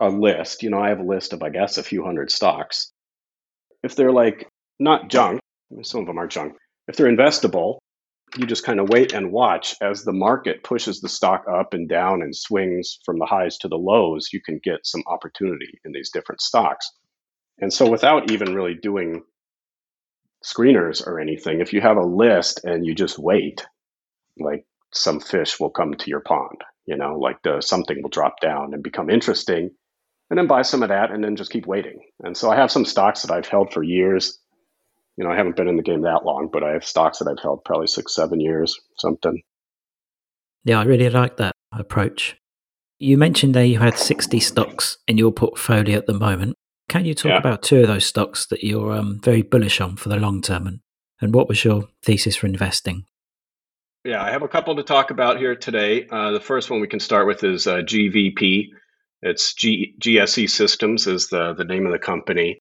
a 0.00 0.08
list, 0.08 0.62
you 0.62 0.70
know, 0.70 0.80
I 0.80 0.88
have 0.88 1.00
a 1.00 1.04
list 1.04 1.32
of, 1.32 1.42
I 1.42 1.50
guess, 1.50 1.78
a 1.78 1.82
few 1.82 2.04
hundred 2.04 2.30
stocks. 2.30 2.92
If 3.82 3.96
they're 3.96 4.12
like 4.12 4.48
not 4.78 5.08
junk, 5.08 5.40
some 5.82 6.00
of 6.00 6.06
them 6.06 6.18
are 6.18 6.26
junk, 6.26 6.54
if 6.88 6.96
they're 6.96 7.14
investable, 7.14 7.78
you 8.36 8.46
just 8.46 8.64
kind 8.64 8.80
of 8.80 8.88
wait 8.88 9.12
and 9.12 9.32
watch 9.32 9.74
as 9.82 10.04
the 10.04 10.12
market 10.12 10.62
pushes 10.62 11.00
the 11.00 11.08
stock 11.08 11.44
up 11.52 11.74
and 11.74 11.88
down 11.88 12.22
and 12.22 12.34
swings 12.34 12.98
from 13.04 13.18
the 13.18 13.26
highs 13.26 13.58
to 13.58 13.68
the 13.68 13.76
lows, 13.76 14.30
you 14.32 14.40
can 14.40 14.60
get 14.62 14.86
some 14.86 15.02
opportunity 15.06 15.80
in 15.84 15.92
these 15.92 16.10
different 16.10 16.40
stocks. 16.40 16.90
And 17.60 17.72
so 17.72 17.90
without 17.90 18.30
even 18.30 18.54
really 18.54 18.74
doing 18.74 19.22
screeners 20.44 21.06
or 21.06 21.20
anything, 21.20 21.60
if 21.60 21.72
you 21.72 21.80
have 21.80 21.96
a 21.96 22.06
list 22.06 22.64
and 22.64 22.86
you 22.86 22.94
just 22.94 23.18
wait, 23.18 23.66
like 24.38 24.64
some 24.94 25.20
fish 25.20 25.58
will 25.60 25.70
come 25.70 25.94
to 25.94 26.10
your 26.10 26.20
pond, 26.20 26.62
you 26.86 26.96
know, 26.96 27.18
like 27.18 27.42
the 27.42 27.60
something 27.60 28.00
will 28.02 28.10
drop 28.10 28.40
down 28.40 28.72
and 28.72 28.82
become 28.82 29.10
interesting, 29.10 29.70
and 30.30 30.38
then 30.38 30.46
buy 30.46 30.62
some 30.62 30.82
of 30.82 30.88
that 30.88 31.10
and 31.10 31.22
then 31.22 31.36
just 31.36 31.50
keep 31.50 31.66
waiting. 31.66 32.00
And 32.22 32.36
so 32.36 32.50
I 32.50 32.56
have 32.56 32.70
some 32.70 32.84
stocks 32.84 33.22
that 33.22 33.32
I've 33.32 33.48
held 33.48 33.72
for 33.72 33.82
years. 33.82 34.38
You 35.16 35.24
know, 35.24 35.30
I 35.30 35.36
haven't 35.36 35.56
been 35.56 35.68
in 35.68 35.76
the 35.76 35.82
game 35.82 36.02
that 36.02 36.24
long, 36.24 36.48
but 36.50 36.62
I 36.62 36.70
have 36.70 36.84
stocks 36.84 37.18
that 37.18 37.28
I've 37.28 37.42
held 37.42 37.64
probably 37.64 37.88
six, 37.88 38.14
seven 38.14 38.40
years, 38.40 38.78
something. 38.96 39.42
Yeah, 40.64 40.80
I 40.80 40.84
really 40.84 41.10
like 41.10 41.36
that 41.38 41.56
approach. 41.72 42.36
You 42.98 43.18
mentioned 43.18 43.54
there 43.54 43.64
you 43.64 43.78
had 43.78 43.98
60 43.98 44.38
stocks 44.40 44.98
in 45.08 45.18
your 45.18 45.32
portfolio 45.32 45.98
at 45.98 46.06
the 46.06 46.14
moment. 46.14 46.56
Can 46.88 47.04
you 47.04 47.14
talk 47.14 47.30
yeah. 47.30 47.38
about 47.38 47.62
two 47.62 47.80
of 47.80 47.88
those 47.88 48.04
stocks 48.04 48.46
that 48.46 48.62
you're 48.62 48.92
um, 48.92 49.20
very 49.22 49.42
bullish 49.42 49.80
on 49.80 49.96
for 49.96 50.08
the 50.08 50.16
long 50.16 50.42
term, 50.42 50.66
and, 50.66 50.80
and 51.20 51.32
what 51.32 51.48
was 51.48 51.64
your 51.64 51.88
thesis 52.02 52.36
for 52.36 52.46
investing? 52.46 53.04
Yeah, 54.04 54.22
I 54.22 54.30
have 54.30 54.42
a 54.42 54.48
couple 54.48 54.76
to 54.76 54.82
talk 54.82 55.10
about 55.10 55.38
here 55.38 55.54
today. 55.54 56.06
Uh, 56.10 56.32
the 56.32 56.40
first 56.40 56.68
one 56.68 56.80
we 56.80 56.88
can 56.88 57.00
start 57.00 57.26
with 57.26 57.44
is 57.44 57.66
uh, 57.66 57.76
GVP. 57.76 58.70
It's 59.22 59.54
G- 59.54 59.94
GSE 60.00 60.48
Systems 60.48 61.06
is 61.06 61.28
the 61.28 61.54
the 61.54 61.64
name 61.64 61.86
of 61.86 61.92
the 61.92 61.98
company. 61.98 62.58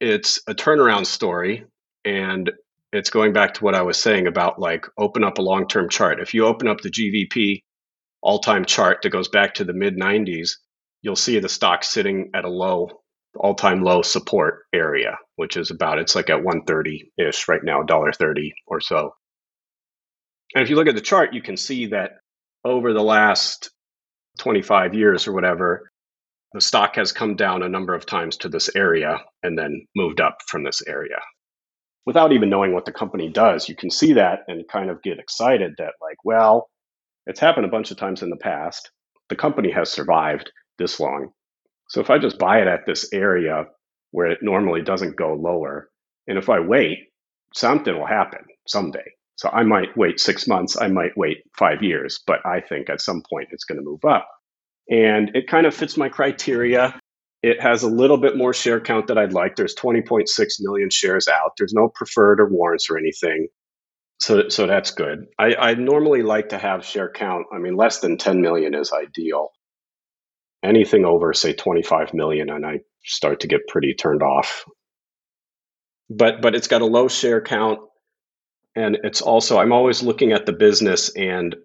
It's 0.00 0.40
a 0.46 0.54
turnaround 0.54 1.06
story, 1.06 1.64
and 2.04 2.50
it's 2.92 3.10
going 3.10 3.32
back 3.32 3.54
to 3.54 3.64
what 3.64 3.74
I 3.74 3.82
was 3.82 3.98
saying 3.98 4.26
about 4.26 4.58
like 4.58 4.86
open 4.98 5.24
up 5.24 5.38
a 5.38 5.42
long 5.42 5.68
term 5.68 5.88
chart. 5.88 6.20
If 6.20 6.34
you 6.34 6.46
open 6.46 6.68
up 6.68 6.80
the 6.80 6.90
GVP 6.90 7.62
all 8.22 8.40
time 8.40 8.64
chart 8.64 9.02
that 9.02 9.10
goes 9.10 9.28
back 9.28 9.54
to 9.54 9.64
the 9.64 9.72
mid 9.72 9.96
90s, 9.96 10.52
you'll 11.02 11.16
see 11.16 11.38
the 11.38 11.48
stock 11.48 11.84
sitting 11.84 12.30
at 12.34 12.44
a 12.44 12.50
low 12.50 13.00
all 13.36 13.54
time 13.54 13.82
low 13.82 14.02
support 14.02 14.64
area, 14.72 15.16
which 15.36 15.56
is 15.56 15.70
about, 15.70 15.98
it's 15.98 16.14
like 16.14 16.30
at 16.30 16.42
130 16.42 17.12
ish 17.18 17.48
right 17.48 17.62
now, 17.62 17.82
$1.30 17.82 18.50
or 18.66 18.80
so. 18.80 19.14
And 20.54 20.62
if 20.62 20.70
you 20.70 20.76
look 20.76 20.88
at 20.88 20.96
the 20.96 21.00
chart, 21.00 21.32
you 21.32 21.42
can 21.42 21.56
see 21.56 21.86
that 21.86 22.12
over 22.64 22.92
the 22.92 23.02
last 23.02 23.70
25 24.40 24.94
years 24.94 25.28
or 25.28 25.32
whatever, 25.32 25.90
the 26.52 26.60
stock 26.60 26.96
has 26.96 27.12
come 27.12 27.36
down 27.36 27.62
a 27.62 27.68
number 27.68 27.94
of 27.94 28.06
times 28.06 28.36
to 28.38 28.48
this 28.48 28.74
area 28.74 29.18
and 29.42 29.56
then 29.56 29.86
moved 29.94 30.20
up 30.20 30.38
from 30.48 30.64
this 30.64 30.82
area. 30.88 31.20
Without 32.06 32.32
even 32.32 32.50
knowing 32.50 32.72
what 32.72 32.86
the 32.86 32.92
company 32.92 33.28
does, 33.28 33.68
you 33.68 33.76
can 33.76 33.90
see 33.90 34.14
that 34.14 34.40
and 34.48 34.66
kind 34.68 34.90
of 34.90 35.02
get 35.02 35.18
excited 35.18 35.74
that, 35.78 35.94
like, 36.00 36.16
well, 36.24 36.68
it's 37.26 37.38
happened 37.38 37.66
a 37.66 37.70
bunch 37.70 37.90
of 37.90 37.98
times 37.98 38.22
in 38.22 38.30
the 38.30 38.36
past. 38.36 38.90
The 39.28 39.36
company 39.36 39.70
has 39.70 39.90
survived 39.90 40.50
this 40.78 40.98
long. 40.98 41.28
So 41.88 42.00
if 42.00 42.10
I 42.10 42.18
just 42.18 42.38
buy 42.38 42.60
it 42.60 42.66
at 42.66 42.86
this 42.86 43.12
area 43.12 43.66
where 44.10 44.26
it 44.26 44.38
normally 44.42 44.82
doesn't 44.82 45.16
go 45.16 45.34
lower, 45.34 45.90
and 46.26 46.38
if 46.38 46.48
I 46.48 46.60
wait, 46.60 46.98
something 47.54 47.96
will 47.96 48.06
happen 48.06 48.40
someday. 48.66 49.12
So 49.40 49.48
I 49.50 49.62
might 49.62 49.96
wait 49.96 50.20
six 50.20 50.46
months, 50.46 50.76
I 50.78 50.88
might 50.88 51.16
wait 51.16 51.38
five 51.58 51.82
years, 51.82 52.20
but 52.26 52.44
I 52.44 52.60
think 52.60 52.90
at 52.90 53.00
some 53.00 53.22
point 53.30 53.48
it's 53.52 53.64
going 53.64 53.78
to 53.78 53.82
move 53.82 54.04
up. 54.04 54.28
And 54.90 55.30
it 55.34 55.48
kind 55.48 55.66
of 55.66 55.74
fits 55.74 55.96
my 55.96 56.10
criteria. 56.10 57.00
It 57.42 57.58
has 57.58 57.82
a 57.82 57.88
little 57.88 58.18
bit 58.18 58.36
more 58.36 58.52
share 58.52 58.82
count 58.82 59.06
that 59.06 59.16
I'd 59.16 59.32
like. 59.32 59.56
There's 59.56 59.74
20.6 59.74 60.28
million 60.60 60.90
shares 60.90 61.26
out. 61.26 61.52
There's 61.56 61.72
no 61.72 61.88
preferred 61.88 62.38
or 62.38 62.50
warrants 62.50 62.90
or 62.90 62.98
anything. 62.98 63.48
So, 64.20 64.50
so 64.50 64.66
that's 64.66 64.90
good. 64.90 65.24
I, 65.38 65.54
I 65.54 65.74
normally 65.74 66.22
like 66.22 66.50
to 66.50 66.58
have 66.58 66.84
share 66.84 67.10
count. 67.10 67.46
I 67.50 67.60
mean, 67.60 67.76
less 67.76 68.00
than 68.00 68.18
10 68.18 68.42
million 68.42 68.74
is 68.74 68.92
ideal 68.92 69.52
anything 70.62 71.06
over 71.06 71.32
say 71.32 71.54
25 71.54 72.12
million 72.12 72.50
and 72.50 72.66
i 72.66 72.80
start 73.04 73.40
to 73.40 73.46
get 73.46 73.66
pretty 73.66 73.94
turned 73.94 74.22
off 74.22 74.66
but 76.10 76.42
but 76.42 76.54
it's 76.54 76.68
got 76.68 76.82
a 76.82 76.86
low 76.86 77.08
share 77.08 77.40
count 77.40 77.80
and 78.80 78.98
it's 79.04 79.20
also 79.20 79.58
i'm 79.58 79.72
always 79.72 80.02
looking 80.02 80.32
at 80.32 80.46
the 80.46 80.52
business 80.52 81.10
and 81.16 81.56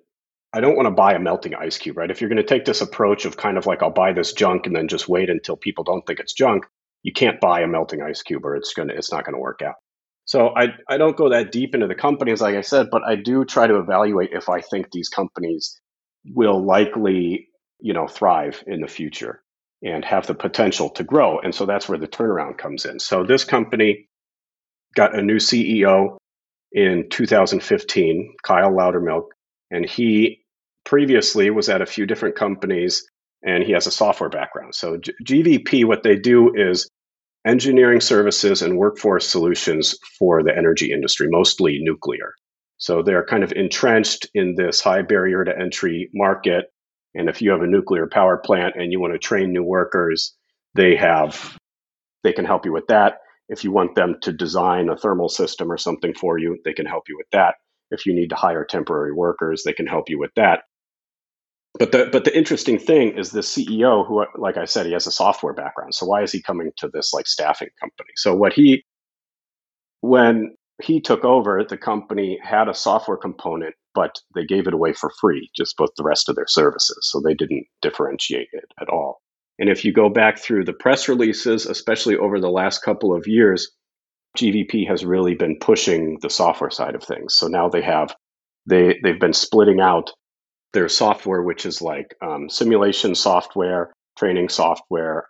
i 0.54 0.60
don't 0.60 0.76
want 0.76 0.86
to 0.88 0.92
buy 0.92 1.14
a 1.14 1.20
melting 1.20 1.56
ice 1.56 1.78
cube 1.78 1.98
right 1.98 2.12
if 2.12 2.22
you're 2.22 2.30
going 2.30 2.38
to 2.38 2.44
take 2.44 2.66
this 2.66 2.82
approach 2.82 3.26
of 3.26 3.38
kind 3.38 3.58
of 3.58 3.66
like 3.66 3.82
i'll 3.82 3.90
buy 3.90 4.14
this 4.14 4.34
junk 4.34 4.68
and 4.68 4.76
then 4.76 4.88
just 4.88 5.10
wait 5.10 5.30
until 5.30 5.56
people 5.56 5.84
don't 5.84 6.06
think 6.06 6.20
it's 6.20 6.34
junk 6.34 6.66
you 7.04 7.14
can't 7.14 7.40
buy 7.40 7.62
a 7.62 7.68
melting 7.68 8.02
ice 8.02 8.22
cube 8.22 8.46
or 8.46 8.56
it's 8.56 8.74
going 8.74 8.90
to 8.90 8.96
it's 8.96 9.12
not 9.12 9.26
going 9.26 9.36
to 9.36 9.40
work 9.40 9.62
out 9.62 9.76
so 10.28 10.50
I, 10.56 10.70
I 10.90 10.98
don't 10.98 11.16
go 11.16 11.30
that 11.30 11.52
deep 11.52 11.76
into 11.76 11.88
the 11.88 11.96
companies 11.96 12.42
like 12.42 12.56
i 12.56 12.62
said 12.62 12.90
but 12.92 13.04
i 13.04 13.16
do 13.16 13.46
try 13.46 13.68
to 13.68 13.78
evaluate 13.78 14.32
if 14.34 14.50
i 14.50 14.62
think 14.62 14.92
these 14.92 15.10
companies 15.10 15.80
will 16.34 16.64
likely 16.64 17.50
you 17.80 17.94
know, 17.94 18.08
thrive 18.08 18.64
in 18.68 18.82
the 18.82 18.88
future 18.88 19.44
and 19.84 20.04
have 20.04 20.28
the 20.28 20.34
potential 20.34 20.90
to 20.90 21.04
grow. 21.04 21.40
And 21.40 21.54
so 21.54 21.66
that's 21.66 21.88
where 21.88 21.98
the 21.98 22.08
turnaround 22.08 22.58
comes 22.58 22.86
in. 22.86 23.00
So 23.00 23.24
this 23.24 23.44
company 23.44 24.08
got 24.96 25.18
a 25.18 25.22
new 25.22 25.38
CEO 25.38 26.18
in 26.76 27.08
2015, 27.10 28.36
Kyle 28.44 28.72
Loudermilk, 28.72 29.30
and 29.72 29.90
he 29.90 30.44
previously 30.84 31.50
was 31.50 31.70
at 31.70 31.82
a 31.82 31.86
few 31.88 32.06
different 32.06 32.36
companies 32.36 33.04
and 33.44 33.64
he 33.64 33.72
has 33.72 33.88
a 33.88 33.92
software 33.92 34.30
background. 34.30 34.76
So 34.76 35.00
GVP, 35.24 35.86
what 35.86 36.04
they 36.04 36.16
do 36.16 36.54
is 36.54 36.88
engineering 37.48 38.02
services 38.02 38.62
and 38.62 38.78
workforce 38.78 39.28
solutions 39.28 39.98
for 40.20 40.44
the 40.44 40.56
energy 40.56 40.92
industry, 40.92 41.28
mostly 41.30 41.80
nuclear. 41.82 42.34
So 42.78 43.02
they're 43.02 43.26
kind 43.26 43.44
of 43.44 43.52
entrenched 43.54 44.28
in 44.36 44.56
this 44.56 44.82
high 44.82 45.02
barrier 45.02 45.44
to 45.44 45.58
entry 45.58 46.10
market 46.14 46.66
and 47.16 47.30
if 47.30 47.42
you 47.42 47.52
have 47.52 47.62
a 47.62 47.68
nuclear 47.68 48.08
power 48.08 48.38
plant 48.38 48.76
and 48.76 48.92
you 48.92 49.00
want 49.00 49.14
to 49.14 49.20
train 49.20 49.54
new 49.54 49.64
workers, 49.64 50.36
they 50.76 50.96
have 50.98 51.58
they 52.24 52.34
can 52.34 52.46
help 52.46 52.66
you 52.66 52.74
with 52.74 52.88
that. 52.88 53.20
If 53.50 53.64
you 53.64 53.72
want 53.72 53.96
them 53.96 54.16
to 54.22 54.34
design 54.34 54.90
a 54.90 54.98
thermal 54.98 55.30
system 55.30 55.72
or 55.72 55.78
something 55.78 56.14
for 56.14 56.38
you, 56.38 56.58
they 56.66 56.74
can 56.74 56.86
help 56.86 57.04
you 57.08 57.18
with 57.18 57.28
that. 57.32 57.56
If 57.92 58.06
you 58.06 58.14
need 58.14 58.30
to 58.30 58.36
hire 58.36 58.66
temporary 58.66 59.14
workers, 59.14 59.64
they 59.64 59.74
can 59.74 59.86
help 59.86 60.10
you 60.10 60.20
with 60.20 60.32
that. 60.36 60.64
But 61.78 61.92
the 61.92 62.10
but 62.12 62.24
the 62.24 62.36
interesting 62.36 62.80
thing 62.80 63.18
is 63.18 63.32
the 63.32 63.42
CEO 63.42 64.08
who 64.08 64.26
like 64.38 64.58
I 64.58 64.66
said 64.66 64.86
he 64.86 64.94
has 64.94 65.08
a 65.08 65.12
software 65.12 65.54
background. 65.54 65.94
So 65.94 66.06
why 66.06 66.24
is 66.24 66.32
he 66.32 66.42
coming 66.42 66.72
to 66.78 66.88
this 66.88 67.14
like 67.14 67.28
staffing 67.28 67.70
company? 67.80 68.12
So 68.16 68.36
what 68.36 68.54
he 68.54 68.84
when 70.02 70.56
he 70.82 71.02
took 71.02 71.26
over, 71.26 71.64
the 71.64 71.78
company 71.78 72.40
had 72.42 72.70
a 72.70 72.74
software 72.74 73.18
component 73.18 73.76
but 73.96 74.20
they 74.36 74.46
gave 74.46 74.68
it 74.68 74.74
away 74.74 74.94
for 74.94 75.10
free, 75.20 75.50
just 75.56 75.78
both 75.78 75.90
the 75.96 76.04
rest 76.04 76.30
of 76.30 76.36
their 76.36 76.48
services. 76.48 77.10
So 77.10 77.22
they 77.22 77.34
didn't 77.34 77.66
differentiate 77.82 78.50
it 78.52 78.66
at 78.80 78.90
all. 78.90 79.22
And 79.60 79.70
if 79.70 79.86
you 79.86 79.94
go 79.94 80.10
back 80.10 80.38
through 80.38 80.66
the 80.66 80.74
press 80.74 81.08
releases, 81.08 81.66
especially 81.66 82.18
over 82.18 82.40
the 82.40 82.50
last 82.50 82.84
couple 82.84 83.16
of 83.16 83.28
years, 83.28 83.72
GVP 84.38 84.88
has 84.88 85.06
really 85.06 85.34
been 85.34 85.58
pushing 85.60 86.20
the 86.22 86.30
software 86.30 86.70
side 86.70 86.96
of 86.96 87.04
things. 87.04 87.36
So 87.36 87.48
now 87.48 87.70
they 87.70 87.82
have 87.82 88.14
they 88.68 89.00
they've 89.04 89.20
been 89.20 89.34
splitting 89.34 89.80
out 89.80 90.12
their 90.74 90.90
software, 90.90 91.42
which 91.42 91.66
is 91.66 91.82
like 91.82 92.14
um, 92.22 92.50
simulation 92.50 93.16
software, 93.16 93.94
training 94.18 94.50
software, 94.50 95.30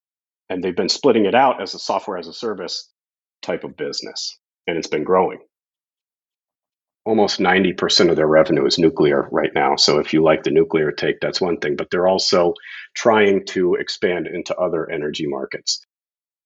and 0.50 0.64
they've 0.64 0.76
been 0.76 0.90
splitting 0.90 1.26
it 1.26 1.36
out 1.36 1.62
as 1.62 1.76
a 1.76 1.80
software 1.80 2.18
as 2.18 2.28
a 2.28 2.34
service 2.34 2.92
type 3.44 3.64
of 3.64 3.78
business, 3.78 4.40
and 4.66 4.78
it's 4.78 4.88
been 4.88 5.04
growing 5.04 5.40
almost 7.06 7.40
90% 7.40 8.10
of 8.10 8.16
their 8.16 8.28
revenue 8.28 8.66
is 8.66 8.80
nuclear 8.80 9.28
right 9.32 9.52
now. 9.54 9.76
So 9.76 10.00
if 10.00 10.12
you 10.14 10.24
like 10.24 10.44
the 10.44 10.52
nuclear 10.52 10.92
take, 10.92 11.20
that's 11.20 11.40
one 11.40 11.58
thing. 11.58 11.76
But 11.76 11.92
they're 11.92 12.08
also 12.08 12.54
trying 12.96 13.46
to 13.48 13.76
expand 13.76 14.28
into 14.28 14.56
other 14.56 14.90
energy 14.90 15.28
markets. 15.28 15.82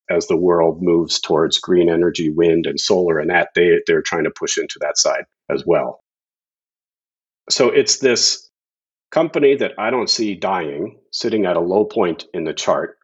As 0.09 0.27
the 0.27 0.35
world 0.35 0.81
moves 0.81 1.19
towards 1.19 1.59
green 1.59 1.89
energy, 1.89 2.29
wind 2.29 2.65
and 2.65 2.79
solar, 2.79 3.19
and 3.19 3.29
that 3.29 3.49
they, 3.55 3.79
they're 3.85 4.01
trying 4.01 4.23
to 4.23 4.31
push 4.31 4.57
into 4.57 4.79
that 4.81 4.97
side 4.97 5.25
as 5.49 5.63
well. 5.65 6.01
So 7.49 7.69
it's 7.69 7.99
this 7.99 8.49
company 9.11 9.55
that 9.55 9.73
I 9.77 9.91
don't 9.91 10.09
see 10.09 10.35
dying, 10.35 10.99
sitting 11.11 11.45
at 11.45 11.57
a 11.57 11.61
low 11.61 11.85
point 11.85 12.25
in 12.33 12.43
the 12.43 12.53
chart 12.53 12.97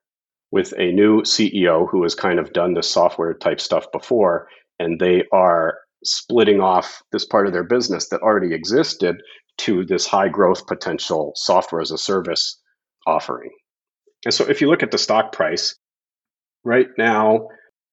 with 0.51 0.73
a 0.77 0.91
new 0.91 1.21
CEO 1.21 1.87
who 1.89 2.03
has 2.03 2.15
kind 2.15 2.39
of 2.39 2.53
done 2.53 2.73
the 2.73 2.83
software 2.83 3.33
type 3.33 3.61
stuff 3.61 3.91
before, 3.91 4.47
and 4.79 4.99
they 4.99 5.23
are 5.31 5.77
splitting 6.03 6.61
off 6.61 7.01
this 7.11 7.25
part 7.25 7.47
of 7.47 7.53
their 7.53 7.63
business 7.63 8.09
that 8.09 8.21
already 8.21 8.53
existed 8.53 9.17
to 9.57 9.85
this 9.85 10.05
high 10.05 10.29
growth 10.29 10.67
potential 10.67 11.31
software 11.35 11.81
as 11.81 11.91
a 11.91 11.97
service 11.97 12.59
offering. 13.07 13.51
And 14.25 14.33
so 14.33 14.45
if 14.45 14.61
you 14.61 14.69
look 14.69 14.83
at 14.83 14.91
the 14.91 14.97
stock 14.97 15.31
price, 15.31 15.75
right 16.63 16.87
now 16.97 17.47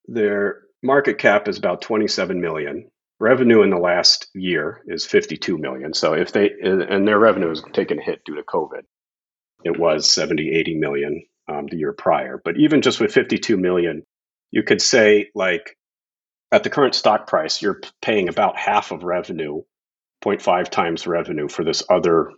their 0.06 0.62
market 0.82 1.18
cap 1.18 1.48
is 1.48 1.58
about 1.58 1.82
27 1.82 2.40
million. 2.40 2.90
Revenue 3.20 3.62
in 3.62 3.70
the 3.70 3.76
last 3.76 4.28
year 4.34 4.82
is 4.86 5.06
52 5.06 5.56
million. 5.58 5.94
So 5.94 6.14
if 6.14 6.32
they 6.32 6.50
and 6.62 7.06
their 7.06 7.18
revenue 7.18 7.50
has 7.50 7.62
taken 7.72 7.98
a 7.98 8.02
hit 8.02 8.24
due 8.24 8.34
to 8.34 8.42
COVID. 8.42 8.82
It 9.64 9.78
was 9.78 10.10
70, 10.10 10.50
80 10.50 10.74
million 10.74 11.22
um, 11.48 11.66
the 11.70 11.76
year 11.76 11.92
prior. 11.92 12.40
But 12.44 12.56
even 12.58 12.82
just 12.82 13.00
with 13.00 13.12
52 13.12 13.56
million, 13.56 14.02
you 14.50 14.64
could 14.64 14.82
say 14.82 15.28
like 15.36 15.76
at 16.52 16.62
the 16.62 16.70
current 16.70 16.94
stock 16.94 17.26
price, 17.26 17.62
you're 17.62 17.80
paying 18.02 18.28
about 18.28 18.58
half 18.58 18.92
of 18.92 19.02
revenue, 19.04 19.62
0.5 20.24 20.68
times 20.68 21.06
revenue 21.06 21.48
for 21.48 21.64
this 21.64 21.82
other 21.90 22.30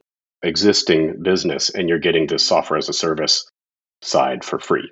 existing 0.42 1.22
business, 1.22 1.70
and 1.70 1.88
you're 1.88 1.98
getting 1.98 2.26
this 2.26 2.46
software 2.46 2.78
as 2.78 2.88
a 2.88 2.92
service 2.92 3.44
side 4.02 4.44
for 4.44 4.58
free. 4.58 4.90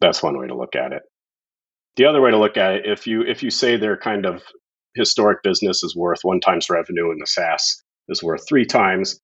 That's 0.00 0.22
one 0.22 0.38
way 0.38 0.48
to 0.48 0.56
look 0.56 0.74
at 0.74 0.92
it. 0.92 1.02
The 1.96 2.06
other 2.06 2.20
way 2.20 2.30
to 2.30 2.38
look 2.38 2.56
at 2.56 2.74
it, 2.74 2.86
if 2.86 3.06
you 3.06 3.22
if 3.22 3.42
you 3.42 3.50
say 3.50 3.76
their 3.76 3.96
kind 3.96 4.26
of 4.26 4.42
historic 4.94 5.42
business 5.42 5.82
is 5.82 5.96
worth 5.96 6.20
one 6.22 6.40
times 6.40 6.70
revenue 6.70 7.10
and 7.10 7.20
the 7.20 7.26
SaaS 7.26 7.82
is 8.08 8.22
worth 8.22 8.48
three 8.48 8.64
times, 8.64 9.20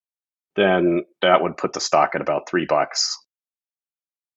then 0.57 1.05
that 1.23 1.43
would 1.43 1.57
put 1.57 1.73
the 1.73 1.81
stock 1.81 2.11
at 2.15 2.21
about 2.21 2.49
three 2.49 2.67
bucks. 2.67 3.17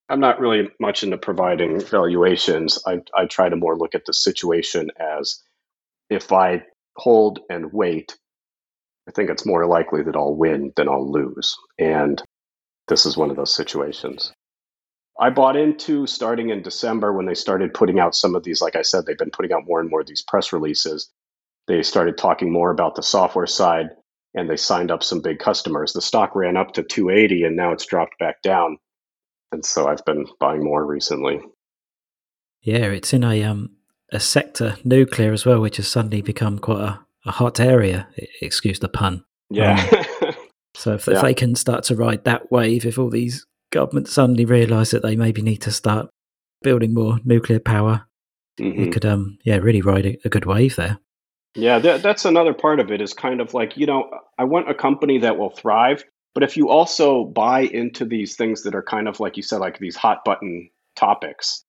I'm 0.10 0.20
not 0.20 0.40
really 0.40 0.70
much 0.80 1.04
into 1.04 1.18
providing 1.18 1.82
valuations. 1.82 2.80
I, 2.88 3.02
I 3.16 3.26
try 3.26 3.50
to 3.50 3.56
more 3.56 3.78
look 3.78 3.96
at 3.96 4.06
the 4.06 4.14
situation 4.14 4.90
as 5.00 5.44
if 6.10 6.32
I 6.32 6.64
hold 6.96 7.40
and 7.50 7.72
wait, 7.74 8.18
I 9.08 9.12
think 9.12 9.30
it's 9.30 9.46
more 9.46 9.66
likely 9.66 10.04
that 10.04 10.16
I'll 10.16 10.36
win 10.36 10.74
than 10.76 10.88
I'll 10.90 11.12
lose. 11.12 11.56
And 11.78 12.22
this 12.88 13.06
is 13.06 13.18
one 13.18 13.30
of 13.30 13.36
those 13.36 13.54
situations. 13.54 14.32
I 15.20 15.30
bought 15.30 15.56
into 15.58 16.06
starting 16.08 16.50
in 16.52 16.62
December 16.62 17.12
when 17.12 17.26
they 17.26 17.34
started 17.34 17.74
putting 17.74 18.00
out 18.00 18.16
some 18.16 18.36
of 18.36 18.44
these, 18.44 18.62
like 18.62 18.76
I 18.76 18.84
said, 18.84 19.06
they've 19.06 19.18
been 19.18 19.32
putting 19.32 19.52
out 19.52 19.66
more 19.66 19.80
and 19.80 19.90
more 19.90 20.02
of 20.02 20.08
these 20.08 20.22
press 20.22 20.54
releases. 20.54 21.10
They 21.68 21.84
started 21.84 22.18
talking 22.18 22.52
more 22.52 22.72
about 22.72 22.96
the 22.96 23.04
software 23.04 23.48
side 23.48 23.90
and 24.36 24.50
they 24.50 24.58
signed 24.58 24.92
up 24.92 25.04
some 25.04 25.22
big 25.22 25.40
customers. 25.40 25.94
The 25.94 26.02
stock 26.02 26.36
ran 26.36 26.56
up 26.56 26.74
to 26.74 26.84
280 26.84 27.44
and 27.44 27.56
now 27.56 27.72
it's 27.72 27.86
dropped 27.86 28.20
back 28.20 28.42
down. 28.44 28.78
And 29.52 29.66
so 29.66 29.88
I've 29.88 30.04
been 30.06 30.26
buying 30.40 30.64
more 30.64 30.86
recently. 30.86 31.40
Yeah, 32.62 32.86
it's 32.88 33.14
in 33.14 33.24
a 33.24 33.44
um 33.44 33.78
a 34.12 34.20
sector, 34.20 34.78
nuclear 34.84 35.34
as 35.34 35.46
well, 35.46 35.60
which 35.60 35.78
has 35.78 35.88
suddenly 35.88 36.22
become 36.22 36.60
quite 36.60 36.82
a, 36.82 37.00
a 37.26 37.32
hot 37.32 37.60
area. 37.60 38.08
Excuse 38.42 38.80
the 38.80 38.90
pun. 38.90 39.24
Yeah. 39.50 39.86
Um, 40.22 40.34
so 40.76 40.94
if, 40.94 41.08
yeah. 41.08 41.16
if 41.16 41.22
they 41.22 41.34
can 41.34 41.56
start 41.56 41.84
to 41.86 41.96
ride 41.96 42.24
that 42.26 42.52
wave, 42.52 42.86
if 42.86 42.98
all 42.98 43.10
these 43.10 43.46
governments 43.72 44.14
suddenly 44.14 44.46
realise 44.46 44.92
that 44.92 45.02
they 45.02 45.16
maybe 45.16 45.42
need 45.42 45.62
to 45.64 45.72
start 45.72 46.10
building 46.62 46.94
more 46.94 47.20
nuclear 47.26 47.60
power, 47.60 48.08
mm-hmm. 48.60 48.84
it 48.84 48.92
could, 48.92 49.06
um, 49.06 49.38
yeah, 49.44 49.58
really 49.58 49.82
ride 49.82 50.06
a, 50.06 50.18
a 50.26 50.30
good 50.30 50.46
wave 50.46 50.76
there. 50.76 51.00
Yeah, 51.56 51.80
that, 51.80 52.04
that's 52.04 52.26
another 52.26 52.54
part 52.54 52.80
of 52.80 52.92
it 52.92 53.02
is 53.02 53.14
kind 53.14 53.42
of 53.42 53.54
like, 53.54 53.78
you 53.78 53.88
know, 53.88 54.10
I 54.38 54.44
want 54.44 54.70
a 54.70 54.76
company 54.76 55.18
that 55.20 55.38
will 55.38 55.50
thrive. 55.50 56.04
But 56.38 56.44
if 56.44 56.56
you 56.56 56.70
also 56.70 57.26
buy 57.26 57.62
into 57.62 58.06
these 58.06 58.36
things 58.36 58.62
that 58.64 58.76
are 58.76 58.84
kind 58.84 59.08
of 59.08 59.20
like 59.20 59.38
you 59.38 59.44
said, 59.44 59.60
like 59.60 59.80
these 59.80 59.96
hot 59.96 60.24
button 60.24 60.70
topics, 60.96 61.66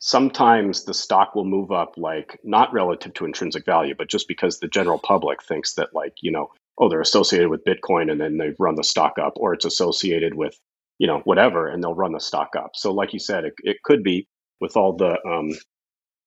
sometimes 0.00 0.84
the 0.84 0.92
stock 0.92 1.34
will 1.34 1.46
move 1.46 1.72
up 1.72 1.94
like 1.96 2.38
not 2.44 2.74
relative 2.74 3.14
to 3.14 3.24
intrinsic 3.24 3.64
value, 3.64 3.94
but 3.96 4.10
just 4.10 4.28
because 4.28 4.60
the 4.60 4.68
general 4.68 4.98
public 4.98 5.42
thinks 5.42 5.74
that 5.76 5.94
like, 5.94 6.12
you 6.20 6.30
know, 6.30 6.50
oh, 6.78 6.90
they're 6.90 7.00
associated 7.00 7.48
with 7.48 7.64
Bitcoin 7.64 8.12
and 8.12 8.20
then 8.20 8.36
they 8.36 8.52
run 8.58 8.74
the 8.74 8.84
stock 8.84 9.18
up, 9.18 9.32
or 9.36 9.54
it's 9.54 9.64
associated 9.64 10.34
with 10.34 10.58
you 10.98 11.06
know, 11.06 11.20
whatever, 11.24 11.68
and 11.68 11.82
they'll 11.82 11.94
run 11.94 12.12
the 12.12 12.20
stock 12.20 12.56
up. 12.56 12.72
So, 12.74 12.92
like 12.92 13.14
you 13.14 13.18
said, 13.18 13.44
it, 13.44 13.54
it 13.62 13.82
could 13.82 14.02
be 14.02 14.28
with 14.60 14.76
all 14.76 14.96
the, 14.96 15.16
um, 15.26 15.52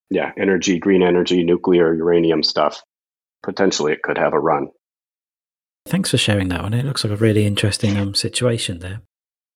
yeah, 0.10 0.32
energy, 0.38 0.80
green 0.80 1.04
energy, 1.04 1.44
nuclear, 1.44 1.94
uranium 1.94 2.44
stuff. 2.44 2.82
Potentially, 3.44 3.94
it 3.94 4.04
could 4.04 4.18
have 4.18 4.34
a 4.34 4.40
run. 4.40 4.70
Thanks 5.86 6.12
for 6.12 6.18
sharing 6.18 6.50
that 6.50 6.62
one. 6.62 6.74
It 6.74 6.86
looks 6.86 7.04
like 7.04 7.14
a 7.14 7.18
really 7.18 7.46
interesting 7.46 7.98
um, 7.98 8.14
situation 8.14 8.80
there. 8.80 9.02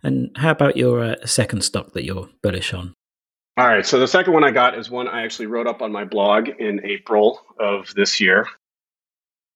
And 0.02 0.32
how 0.36 0.52
about 0.52 0.78
your 0.78 1.04
uh, 1.04 1.26
second 1.26 1.62
stock 1.62 1.94
that 1.94 2.04
you're 2.04 2.30
bullish 2.42 2.74
on? 2.74 2.94
All 3.58 3.68
right. 3.68 3.86
So 3.86 4.00
the 4.00 4.08
second 4.08 4.34
one 4.34 4.44
I 4.44 4.52
got 4.52 4.78
is 4.78 4.90
one 4.90 5.08
I 5.08 5.24
actually 5.24 5.46
wrote 5.46 5.68
up 5.68 5.82
on 5.82 5.92
my 5.92 6.06
blog 6.06 6.50
in 6.50 6.84
April 6.86 7.40
of 7.60 7.94
this 7.96 8.20
year. 8.20 8.48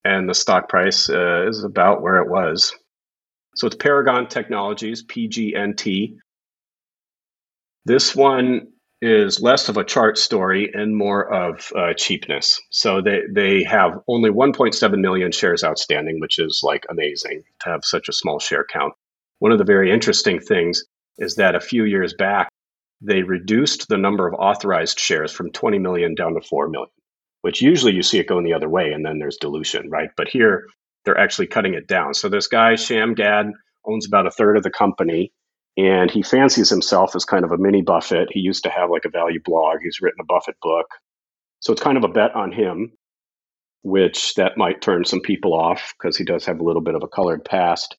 And 0.06 0.30
the 0.30 0.36
stock 0.36 0.70
price 0.70 1.10
uh, 1.10 1.48
is 1.48 1.64
about 1.64 2.02
where 2.02 2.18
it 2.18 2.30
was 2.30 2.74
so 3.58 3.66
it's 3.66 3.76
Paragon 3.76 4.28
Technologies, 4.28 5.04
PGNT. 5.04 6.18
This 7.86 8.16
one 8.16 8.68
is 9.02 9.42
less 9.42 9.70
of 9.70 9.78
a 9.78 9.84
chart 9.84 10.18
story 10.18 10.72
and 10.74 10.96
more 10.96 11.32
of 11.32 11.72
uh, 11.76 11.94
cheapness. 11.96 12.60
So 12.72 13.02
they, 13.02 13.20
they 13.32 13.64
have 13.64 14.00
only 14.08 14.30
1.7 14.32 15.00
million 15.00 15.32
shares 15.32 15.64
outstanding, 15.64 16.20
which 16.20 16.40
is 16.40 16.62
like 16.64 16.86
amazing 16.90 17.44
to 17.62 17.70
have 17.70 17.82
such 17.84 18.10
a 18.10 18.14
small 18.14 18.40
share 18.40 18.66
count. 18.72 18.94
One 19.40 19.52
of 19.52 19.60
the 19.60 19.64
very 19.64 19.92
interesting 19.92 20.40
things 20.40 20.84
is 21.20 21.36
that 21.36 21.56
a 21.56 21.60
few 21.62 21.86
years 21.86 22.14
back, 22.14 22.50
they 23.02 23.22
reduced 23.22 23.88
the 23.88 23.98
number 23.98 24.28
of 24.28 24.34
authorized 24.34 25.00
shares 25.00 25.32
from 25.32 25.52
20 25.52 25.78
million 25.78 26.16
down 26.16 26.34
to 26.34 26.42
4 26.42 26.70
million, 26.70 26.90
which 27.42 27.62
usually 27.62 27.94
you 27.94 28.02
see 28.02 28.18
it 28.18 28.28
going 28.28 28.46
the 28.46 28.54
other 28.54 28.70
way 28.70 28.92
and 28.92 29.06
then 29.06 29.20
there's 29.20 29.38
dilution, 29.38 29.90
right? 29.92 30.10
But 30.18 30.28
here 30.28 30.66
they're 31.06 31.18
actually 31.18 31.48
cutting 31.48 31.76
it 31.76 31.88
down. 31.88 32.16
So 32.16 32.30
this 32.30 32.48
guy, 32.48 32.76
Sham 32.76 33.14
Gad, 33.14 33.52
owns 33.86 34.08
about 34.08 34.28
a 34.28 34.32
third 34.32 34.58
of 34.58 34.64
the 34.64 34.72
company. 34.72 35.32
And 35.78 36.10
he 36.10 36.24
fancies 36.24 36.70
himself 36.70 37.16
as 37.16 37.24
kind 37.26 37.46
of 37.46 37.52
a 37.52 37.58
mini 37.58 37.84
Buffett. 37.84 38.30
He 38.32 38.40
used 38.40 38.64
to 38.64 38.70
have 38.70 38.90
like 38.90 39.06
a 39.06 39.10
value 39.10 39.40
blog. 39.44 39.78
He's 39.84 40.02
written 40.02 40.20
a 40.22 40.26
Buffett 40.26 40.56
book. 40.62 40.88
So 41.60 41.72
it's 41.72 41.82
kind 41.82 41.98
of 41.98 42.04
a 42.04 42.10
bet 42.10 42.36
on 42.36 42.52
him, 42.52 42.94
which 43.84 44.36
that 44.36 44.58
might 44.58 44.82
turn 44.82 45.06
some 45.06 45.22
people 45.22 45.54
off 45.54 45.94
because 45.98 46.18
he 46.18 46.26
does 46.26 46.46
have 46.46 46.60
a 46.60 46.64
little 46.64 46.82
bit 46.82 46.96
of 46.96 47.04
a 47.04 47.08
colored 47.08 47.46
past. 47.46 47.96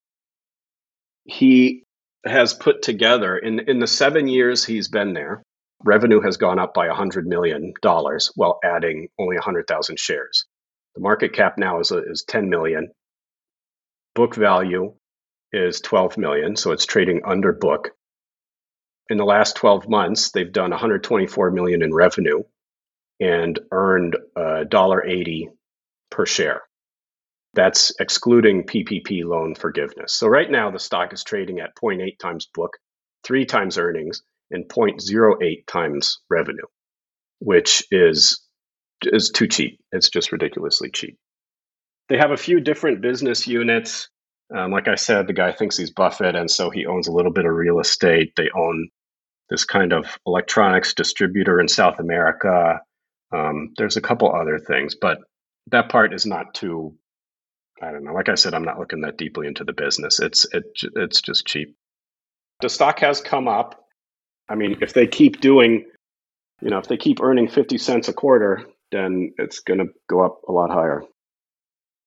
He 1.24 1.84
has 2.26 2.52
put 2.52 2.82
together 2.82 3.36
in 3.36 3.60
in 3.60 3.78
the 3.78 3.86
7 3.86 4.28
years 4.28 4.64
he's 4.64 4.88
been 4.88 5.12
there, 5.14 5.42
revenue 5.84 6.20
has 6.20 6.36
gone 6.36 6.58
up 6.58 6.74
by 6.74 6.88
100 6.88 7.26
million 7.26 7.72
dollars 7.82 8.32
while 8.34 8.58
adding 8.64 9.08
only 9.18 9.36
100,000 9.36 9.98
shares. 9.98 10.46
The 10.94 11.00
market 11.00 11.32
cap 11.32 11.54
now 11.58 11.80
is 11.80 11.92
is 11.92 12.24
10 12.26 12.48
million 12.50 12.90
book 14.14 14.34
value 14.34 14.94
is 15.52 15.80
12 15.80 16.18
million, 16.18 16.56
so 16.56 16.72
it's 16.72 16.86
trading 16.86 17.22
under 17.24 17.52
book. 17.52 17.90
In 19.08 19.16
the 19.16 19.24
last 19.24 19.56
12 19.56 19.88
months, 19.88 20.30
they've 20.30 20.52
done 20.52 20.70
124 20.70 21.50
million 21.50 21.82
in 21.82 21.94
revenue 21.94 22.42
and 23.20 23.58
earned 23.72 24.16
uh, 24.36 24.64
$1.80 24.70 25.46
per 26.10 26.26
share. 26.26 26.62
That's 27.54 27.92
excluding 27.98 28.64
PPP 28.64 29.24
loan 29.24 29.54
forgiveness. 29.54 30.14
So 30.14 30.28
right 30.28 30.50
now 30.50 30.70
the 30.70 30.78
stock 30.78 31.12
is 31.12 31.24
trading 31.24 31.60
at 31.60 31.74
0.8 31.74 32.18
times 32.18 32.46
book, 32.54 32.76
3 33.24 33.46
times 33.46 33.78
earnings 33.78 34.22
and 34.50 34.68
0.08 34.68 35.66
times 35.66 36.18
revenue, 36.30 36.66
which 37.40 37.84
is 37.90 38.44
is 39.02 39.30
too 39.30 39.46
cheap. 39.46 39.80
It's 39.92 40.10
just 40.10 40.32
ridiculously 40.32 40.90
cheap. 40.90 41.18
They 42.08 42.18
have 42.18 42.30
a 42.30 42.36
few 42.36 42.60
different 42.60 43.00
business 43.00 43.46
units. 43.46 44.08
Um, 44.54 44.70
like 44.70 44.88
I 44.88 44.94
said, 44.94 45.26
the 45.26 45.34
guy 45.34 45.52
thinks 45.52 45.76
he's 45.76 45.90
Buffett, 45.90 46.34
and 46.34 46.50
so 46.50 46.70
he 46.70 46.86
owns 46.86 47.06
a 47.06 47.12
little 47.12 47.32
bit 47.32 47.44
of 47.44 47.52
real 47.52 47.80
estate. 47.80 48.32
They 48.36 48.48
own 48.56 48.88
this 49.50 49.64
kind 49.64 49.92
of 49.92 50.18
electronics 50.26 50.94
distributor 50.94 51.60
in 51.60 51.68
South 51.68 51.98
America. 51.98 52.80
Um, 53.32 53.72
there's 53.76 53.96
a 53.96 54.02
couple 54.02 54.34
other 54.34 54.58
things, 54.58 54.94
but 54.94 55.18
that 55.70 55.90
part 55.90 56.14
is 56.14 56.24
not 56.24 56.54
too. 56.54 56.94
I 57.82 57.92
don't 57.92 58.04
know. 58.04 58.12
Like 58.12 58.28
I 58.28 58.34
said, 58.34 58.54
I'm 58.54 58.64
not 58.64 58.78
looking 58.78 59.02
that 59.02 59.18
deeply 59.18 59.46
into 59.46 59.64
the 59.64 59.72
business. 59.72 60.18
It's 60.18 60.46
it 60.52 60.64
it's 60.96 61.20
just 61.20 61.46
cheap. 61.46 61.76
The 62.60 62.68
stock 62.68 63.00
has 63.00 63.20
come 63.20 63.48
up. 63.48 63.84
I 64.48 64.54
mean, 64.54 64.78
if 64.80 64.94
they 64.94 65.06
keep 65.06 65.40
doing, 65.40 65.84
you 66.60 66.70
know, 66.70 66.78
if 66.78 66.88
they 66.88 66.96
keep 66.96 67.20
earning 67.20 67.48
50 67.48 67.78
cents 67.78 68.08
a 68.08 68.12
quarter, 68.12 68.64
then 68.90 69.32
it's 69.38 69.60
going 69.60 69.78
to 69.78 69.86
go 70.08 70.24
up 70.24 70.40
a 70.48 70.52
lot 70.52 70.70
higher. 70.70 71.02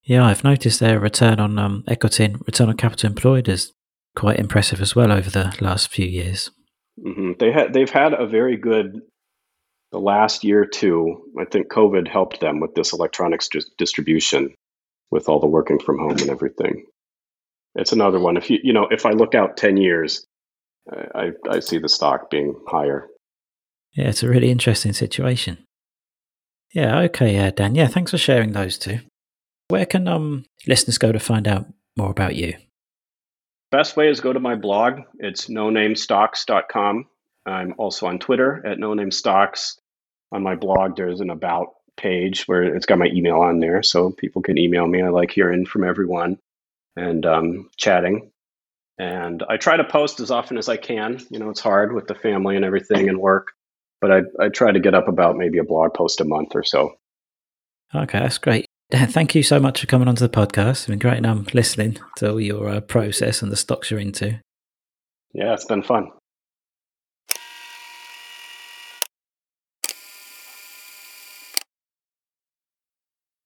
Yeah, 0.04 0.26
I've 0.26 0.44
noticed 0.44 0.80
their 0.80 1.00
return 1.00 1.40
on 1.40 1.60
um, 1.60 1.84
equity 1.88 2.26
and 2.26 2.42
return 2.46 2.70
on 2.70 2.78
capital 2.78 3.10
employed 3.10 3.48
is 3.48 3.72
quite 4.16 4.40
impressive 4.40 4.82
as 4.82 4.96
well 4.96 5.12
over 5.12 5.30
the 5.30 5.56
last 5.62 5.90
few 5.90 6.06
years. 6.06 6.50
Mm-hmm. 7.00 7.34
They 7.40 7.52
had 7.52 7.74
they've 7.74 7.90
had 7.90 8.14
a 8.14 8.28
very 8.28 8.58
good 8.58 9.02
the 9.92 10.00
last 10.00 10.44
year 10.44 10.66
too. 10.66 11.32
I 11.40 11.46
think 11.46 11.72
COVID 11.72 12.08
helped 12.08 12.40
them 12.40 12.60
with 12.60 12.74
this 12.76 12.94
electronics 12.94 13.50
distribution, 13.78 14.54
with 15.12 15.30
all 15.30 15.40
the 15.40 15.48
working 15.48 15.80
from 15.80 16.00
home 16.00 16.18
and 16.18 16.30
everything. 16.30 16.86
it's 17.76 17.92
another 17.92 18.20
one. 18.20 18.38
If 18.38 18.50
you 18.50 18.60
you 18.64 18.74
know, 18.74 18.88
if 18.90 19.06
I 19.06 19.12
look 19.12 19.36
out 19.36 19.58
ten 19.58 19.78
years, 19.78 20.26
I 20.92 21.32
I 21.50 21.60
see 21.60 21.78
the 21.78 21.90
stock 21.90 22.30
being 22.30 22.56
higher. 22.68 23.08
Yeah, 23.94 24.08
it's 24.08 24.24
a 24.24 24.30
really 24.30 24.52
interesting 24.52 24.94
situation. 24.94 25.58
Yeah, 26.74 27.00
okay, 27.02 27.38
uh, 27.38 27.52
Dan. 27.52 27.76
Yeah, 27.76 27.88
thanks 27.88 28.12
for 28.12 28.18
sharing 28.18 28.54
those 28.54 28.78
two. 28.78 29.00
Where 29.72 29.86
can 29.86 30.08
um 30.08 30.46
listeners 30.68 30.98
go 30.98 31.14
to 31.14 31.20
find 31.20 31.48
out 31.48 31.66
more 31.96 32.12
about 32.12 32.36
you? 32.36 32.56
Best 33.72 33.96
way 33.96 34.10
is 34.10 34.20
go 34.20 34.34
to 34.34 34.40
my 34.40 34.56
blog. 34.56 35.00
It's 35.18 35.48
no 35.48 35.70
name 35.70 35.94
nonamestocks.com. 35.94 37.08
I'm 37.46 37.74
also 37.78 38.06
on 38.08 38.20
Twitter 38.20 38.62
at 38.66 38.80
nonamestocks. 38.80 39.80
On 40.34 40.44
my 40.44 40.56
blog, 40.56 40.98
there's 40.98 41.22
an 41.22 41.30
about 41.30 41.70
page 41.96 42.44
where 42.48 42.64
it's 42.64 42.86
got 42.86 43.00
my 43.00 43.08
email 43.08 43.38
on 43.38 43.62
there, 43.62 43.82
so 43.82 44.12
people 44.12 44.42
can 44.42 44.58
email 44.58 44.86
me. 44.88 45.02
I 45.02 45.08
like 45.08 45.32
hearing 45.32 45.66
from 45.66 45.86
everyone 45.86 46.38
and 46.98 47.26
um, 47.26 47.70
chatting. 47.78 48.30
And 48.98 49.42
I 49.48 49.56
try 49.56 49.78
to 49.78 49.86
post 49.86 50.20
as 50.20 50.32
often 50.32 50.58
as 50.58 50.68
I 50.68 50.76
can. 50.76 51.26
You 51.30 51.40
know, 51.40 51.50
it's 51.50 51.62
hard 51.62 51.94
with 51.94 52.08
the 52.08 52.16
family 52.16 52.58
and 52.58 52.66
everything 52.66 53.08
and 53.08 53.20
work, 53.20 53.54
but 54.02 54.12
I, 54.12 54.22
I 54.38 54.50
try 54.50 54.74
to 54.74 54.80
get 54.82 54.96
up 54.96 55.08
about 55.08 55.38
maybe 55.38 55.60
a 55.60 55.64
blog 55.64 55.94
post 55.94 56.20
a 56.20 56.26
month 56.26 56.56
or 56.56 56.64
so. 56.64 56.96
Okay, 57.96 58.20
that's 58.20 58.38
great. 58.38 58.66
Thank 58.92 59.36
you 59.36 59.44
so 59.44 59.60
much 59.60 59.80
for 59.80 59.88
coming 59.88 60.10
onto 60.10 60.28
the 60.28 60.30
podcast. 60.30 60.70
It's 60.72 60.88
been 60.88 61.00
great 61.00 61.18
and 61.18 61.28
I'm 61.28 61.48
listening 61.54 61.98
to 62.18 62.38
your 62.40 62.68
uh, 62.68 62.82
process 62.82 63.42
and 63.42 63.50
the 63.52 63.56
stocks 63.56 63.90
you're 63.90 64.02
into. 64.02 64.40
Yeah, 65.34 65.54
it's 65.54 65.66
been 65.66 65.82
fun. 65.82 66.12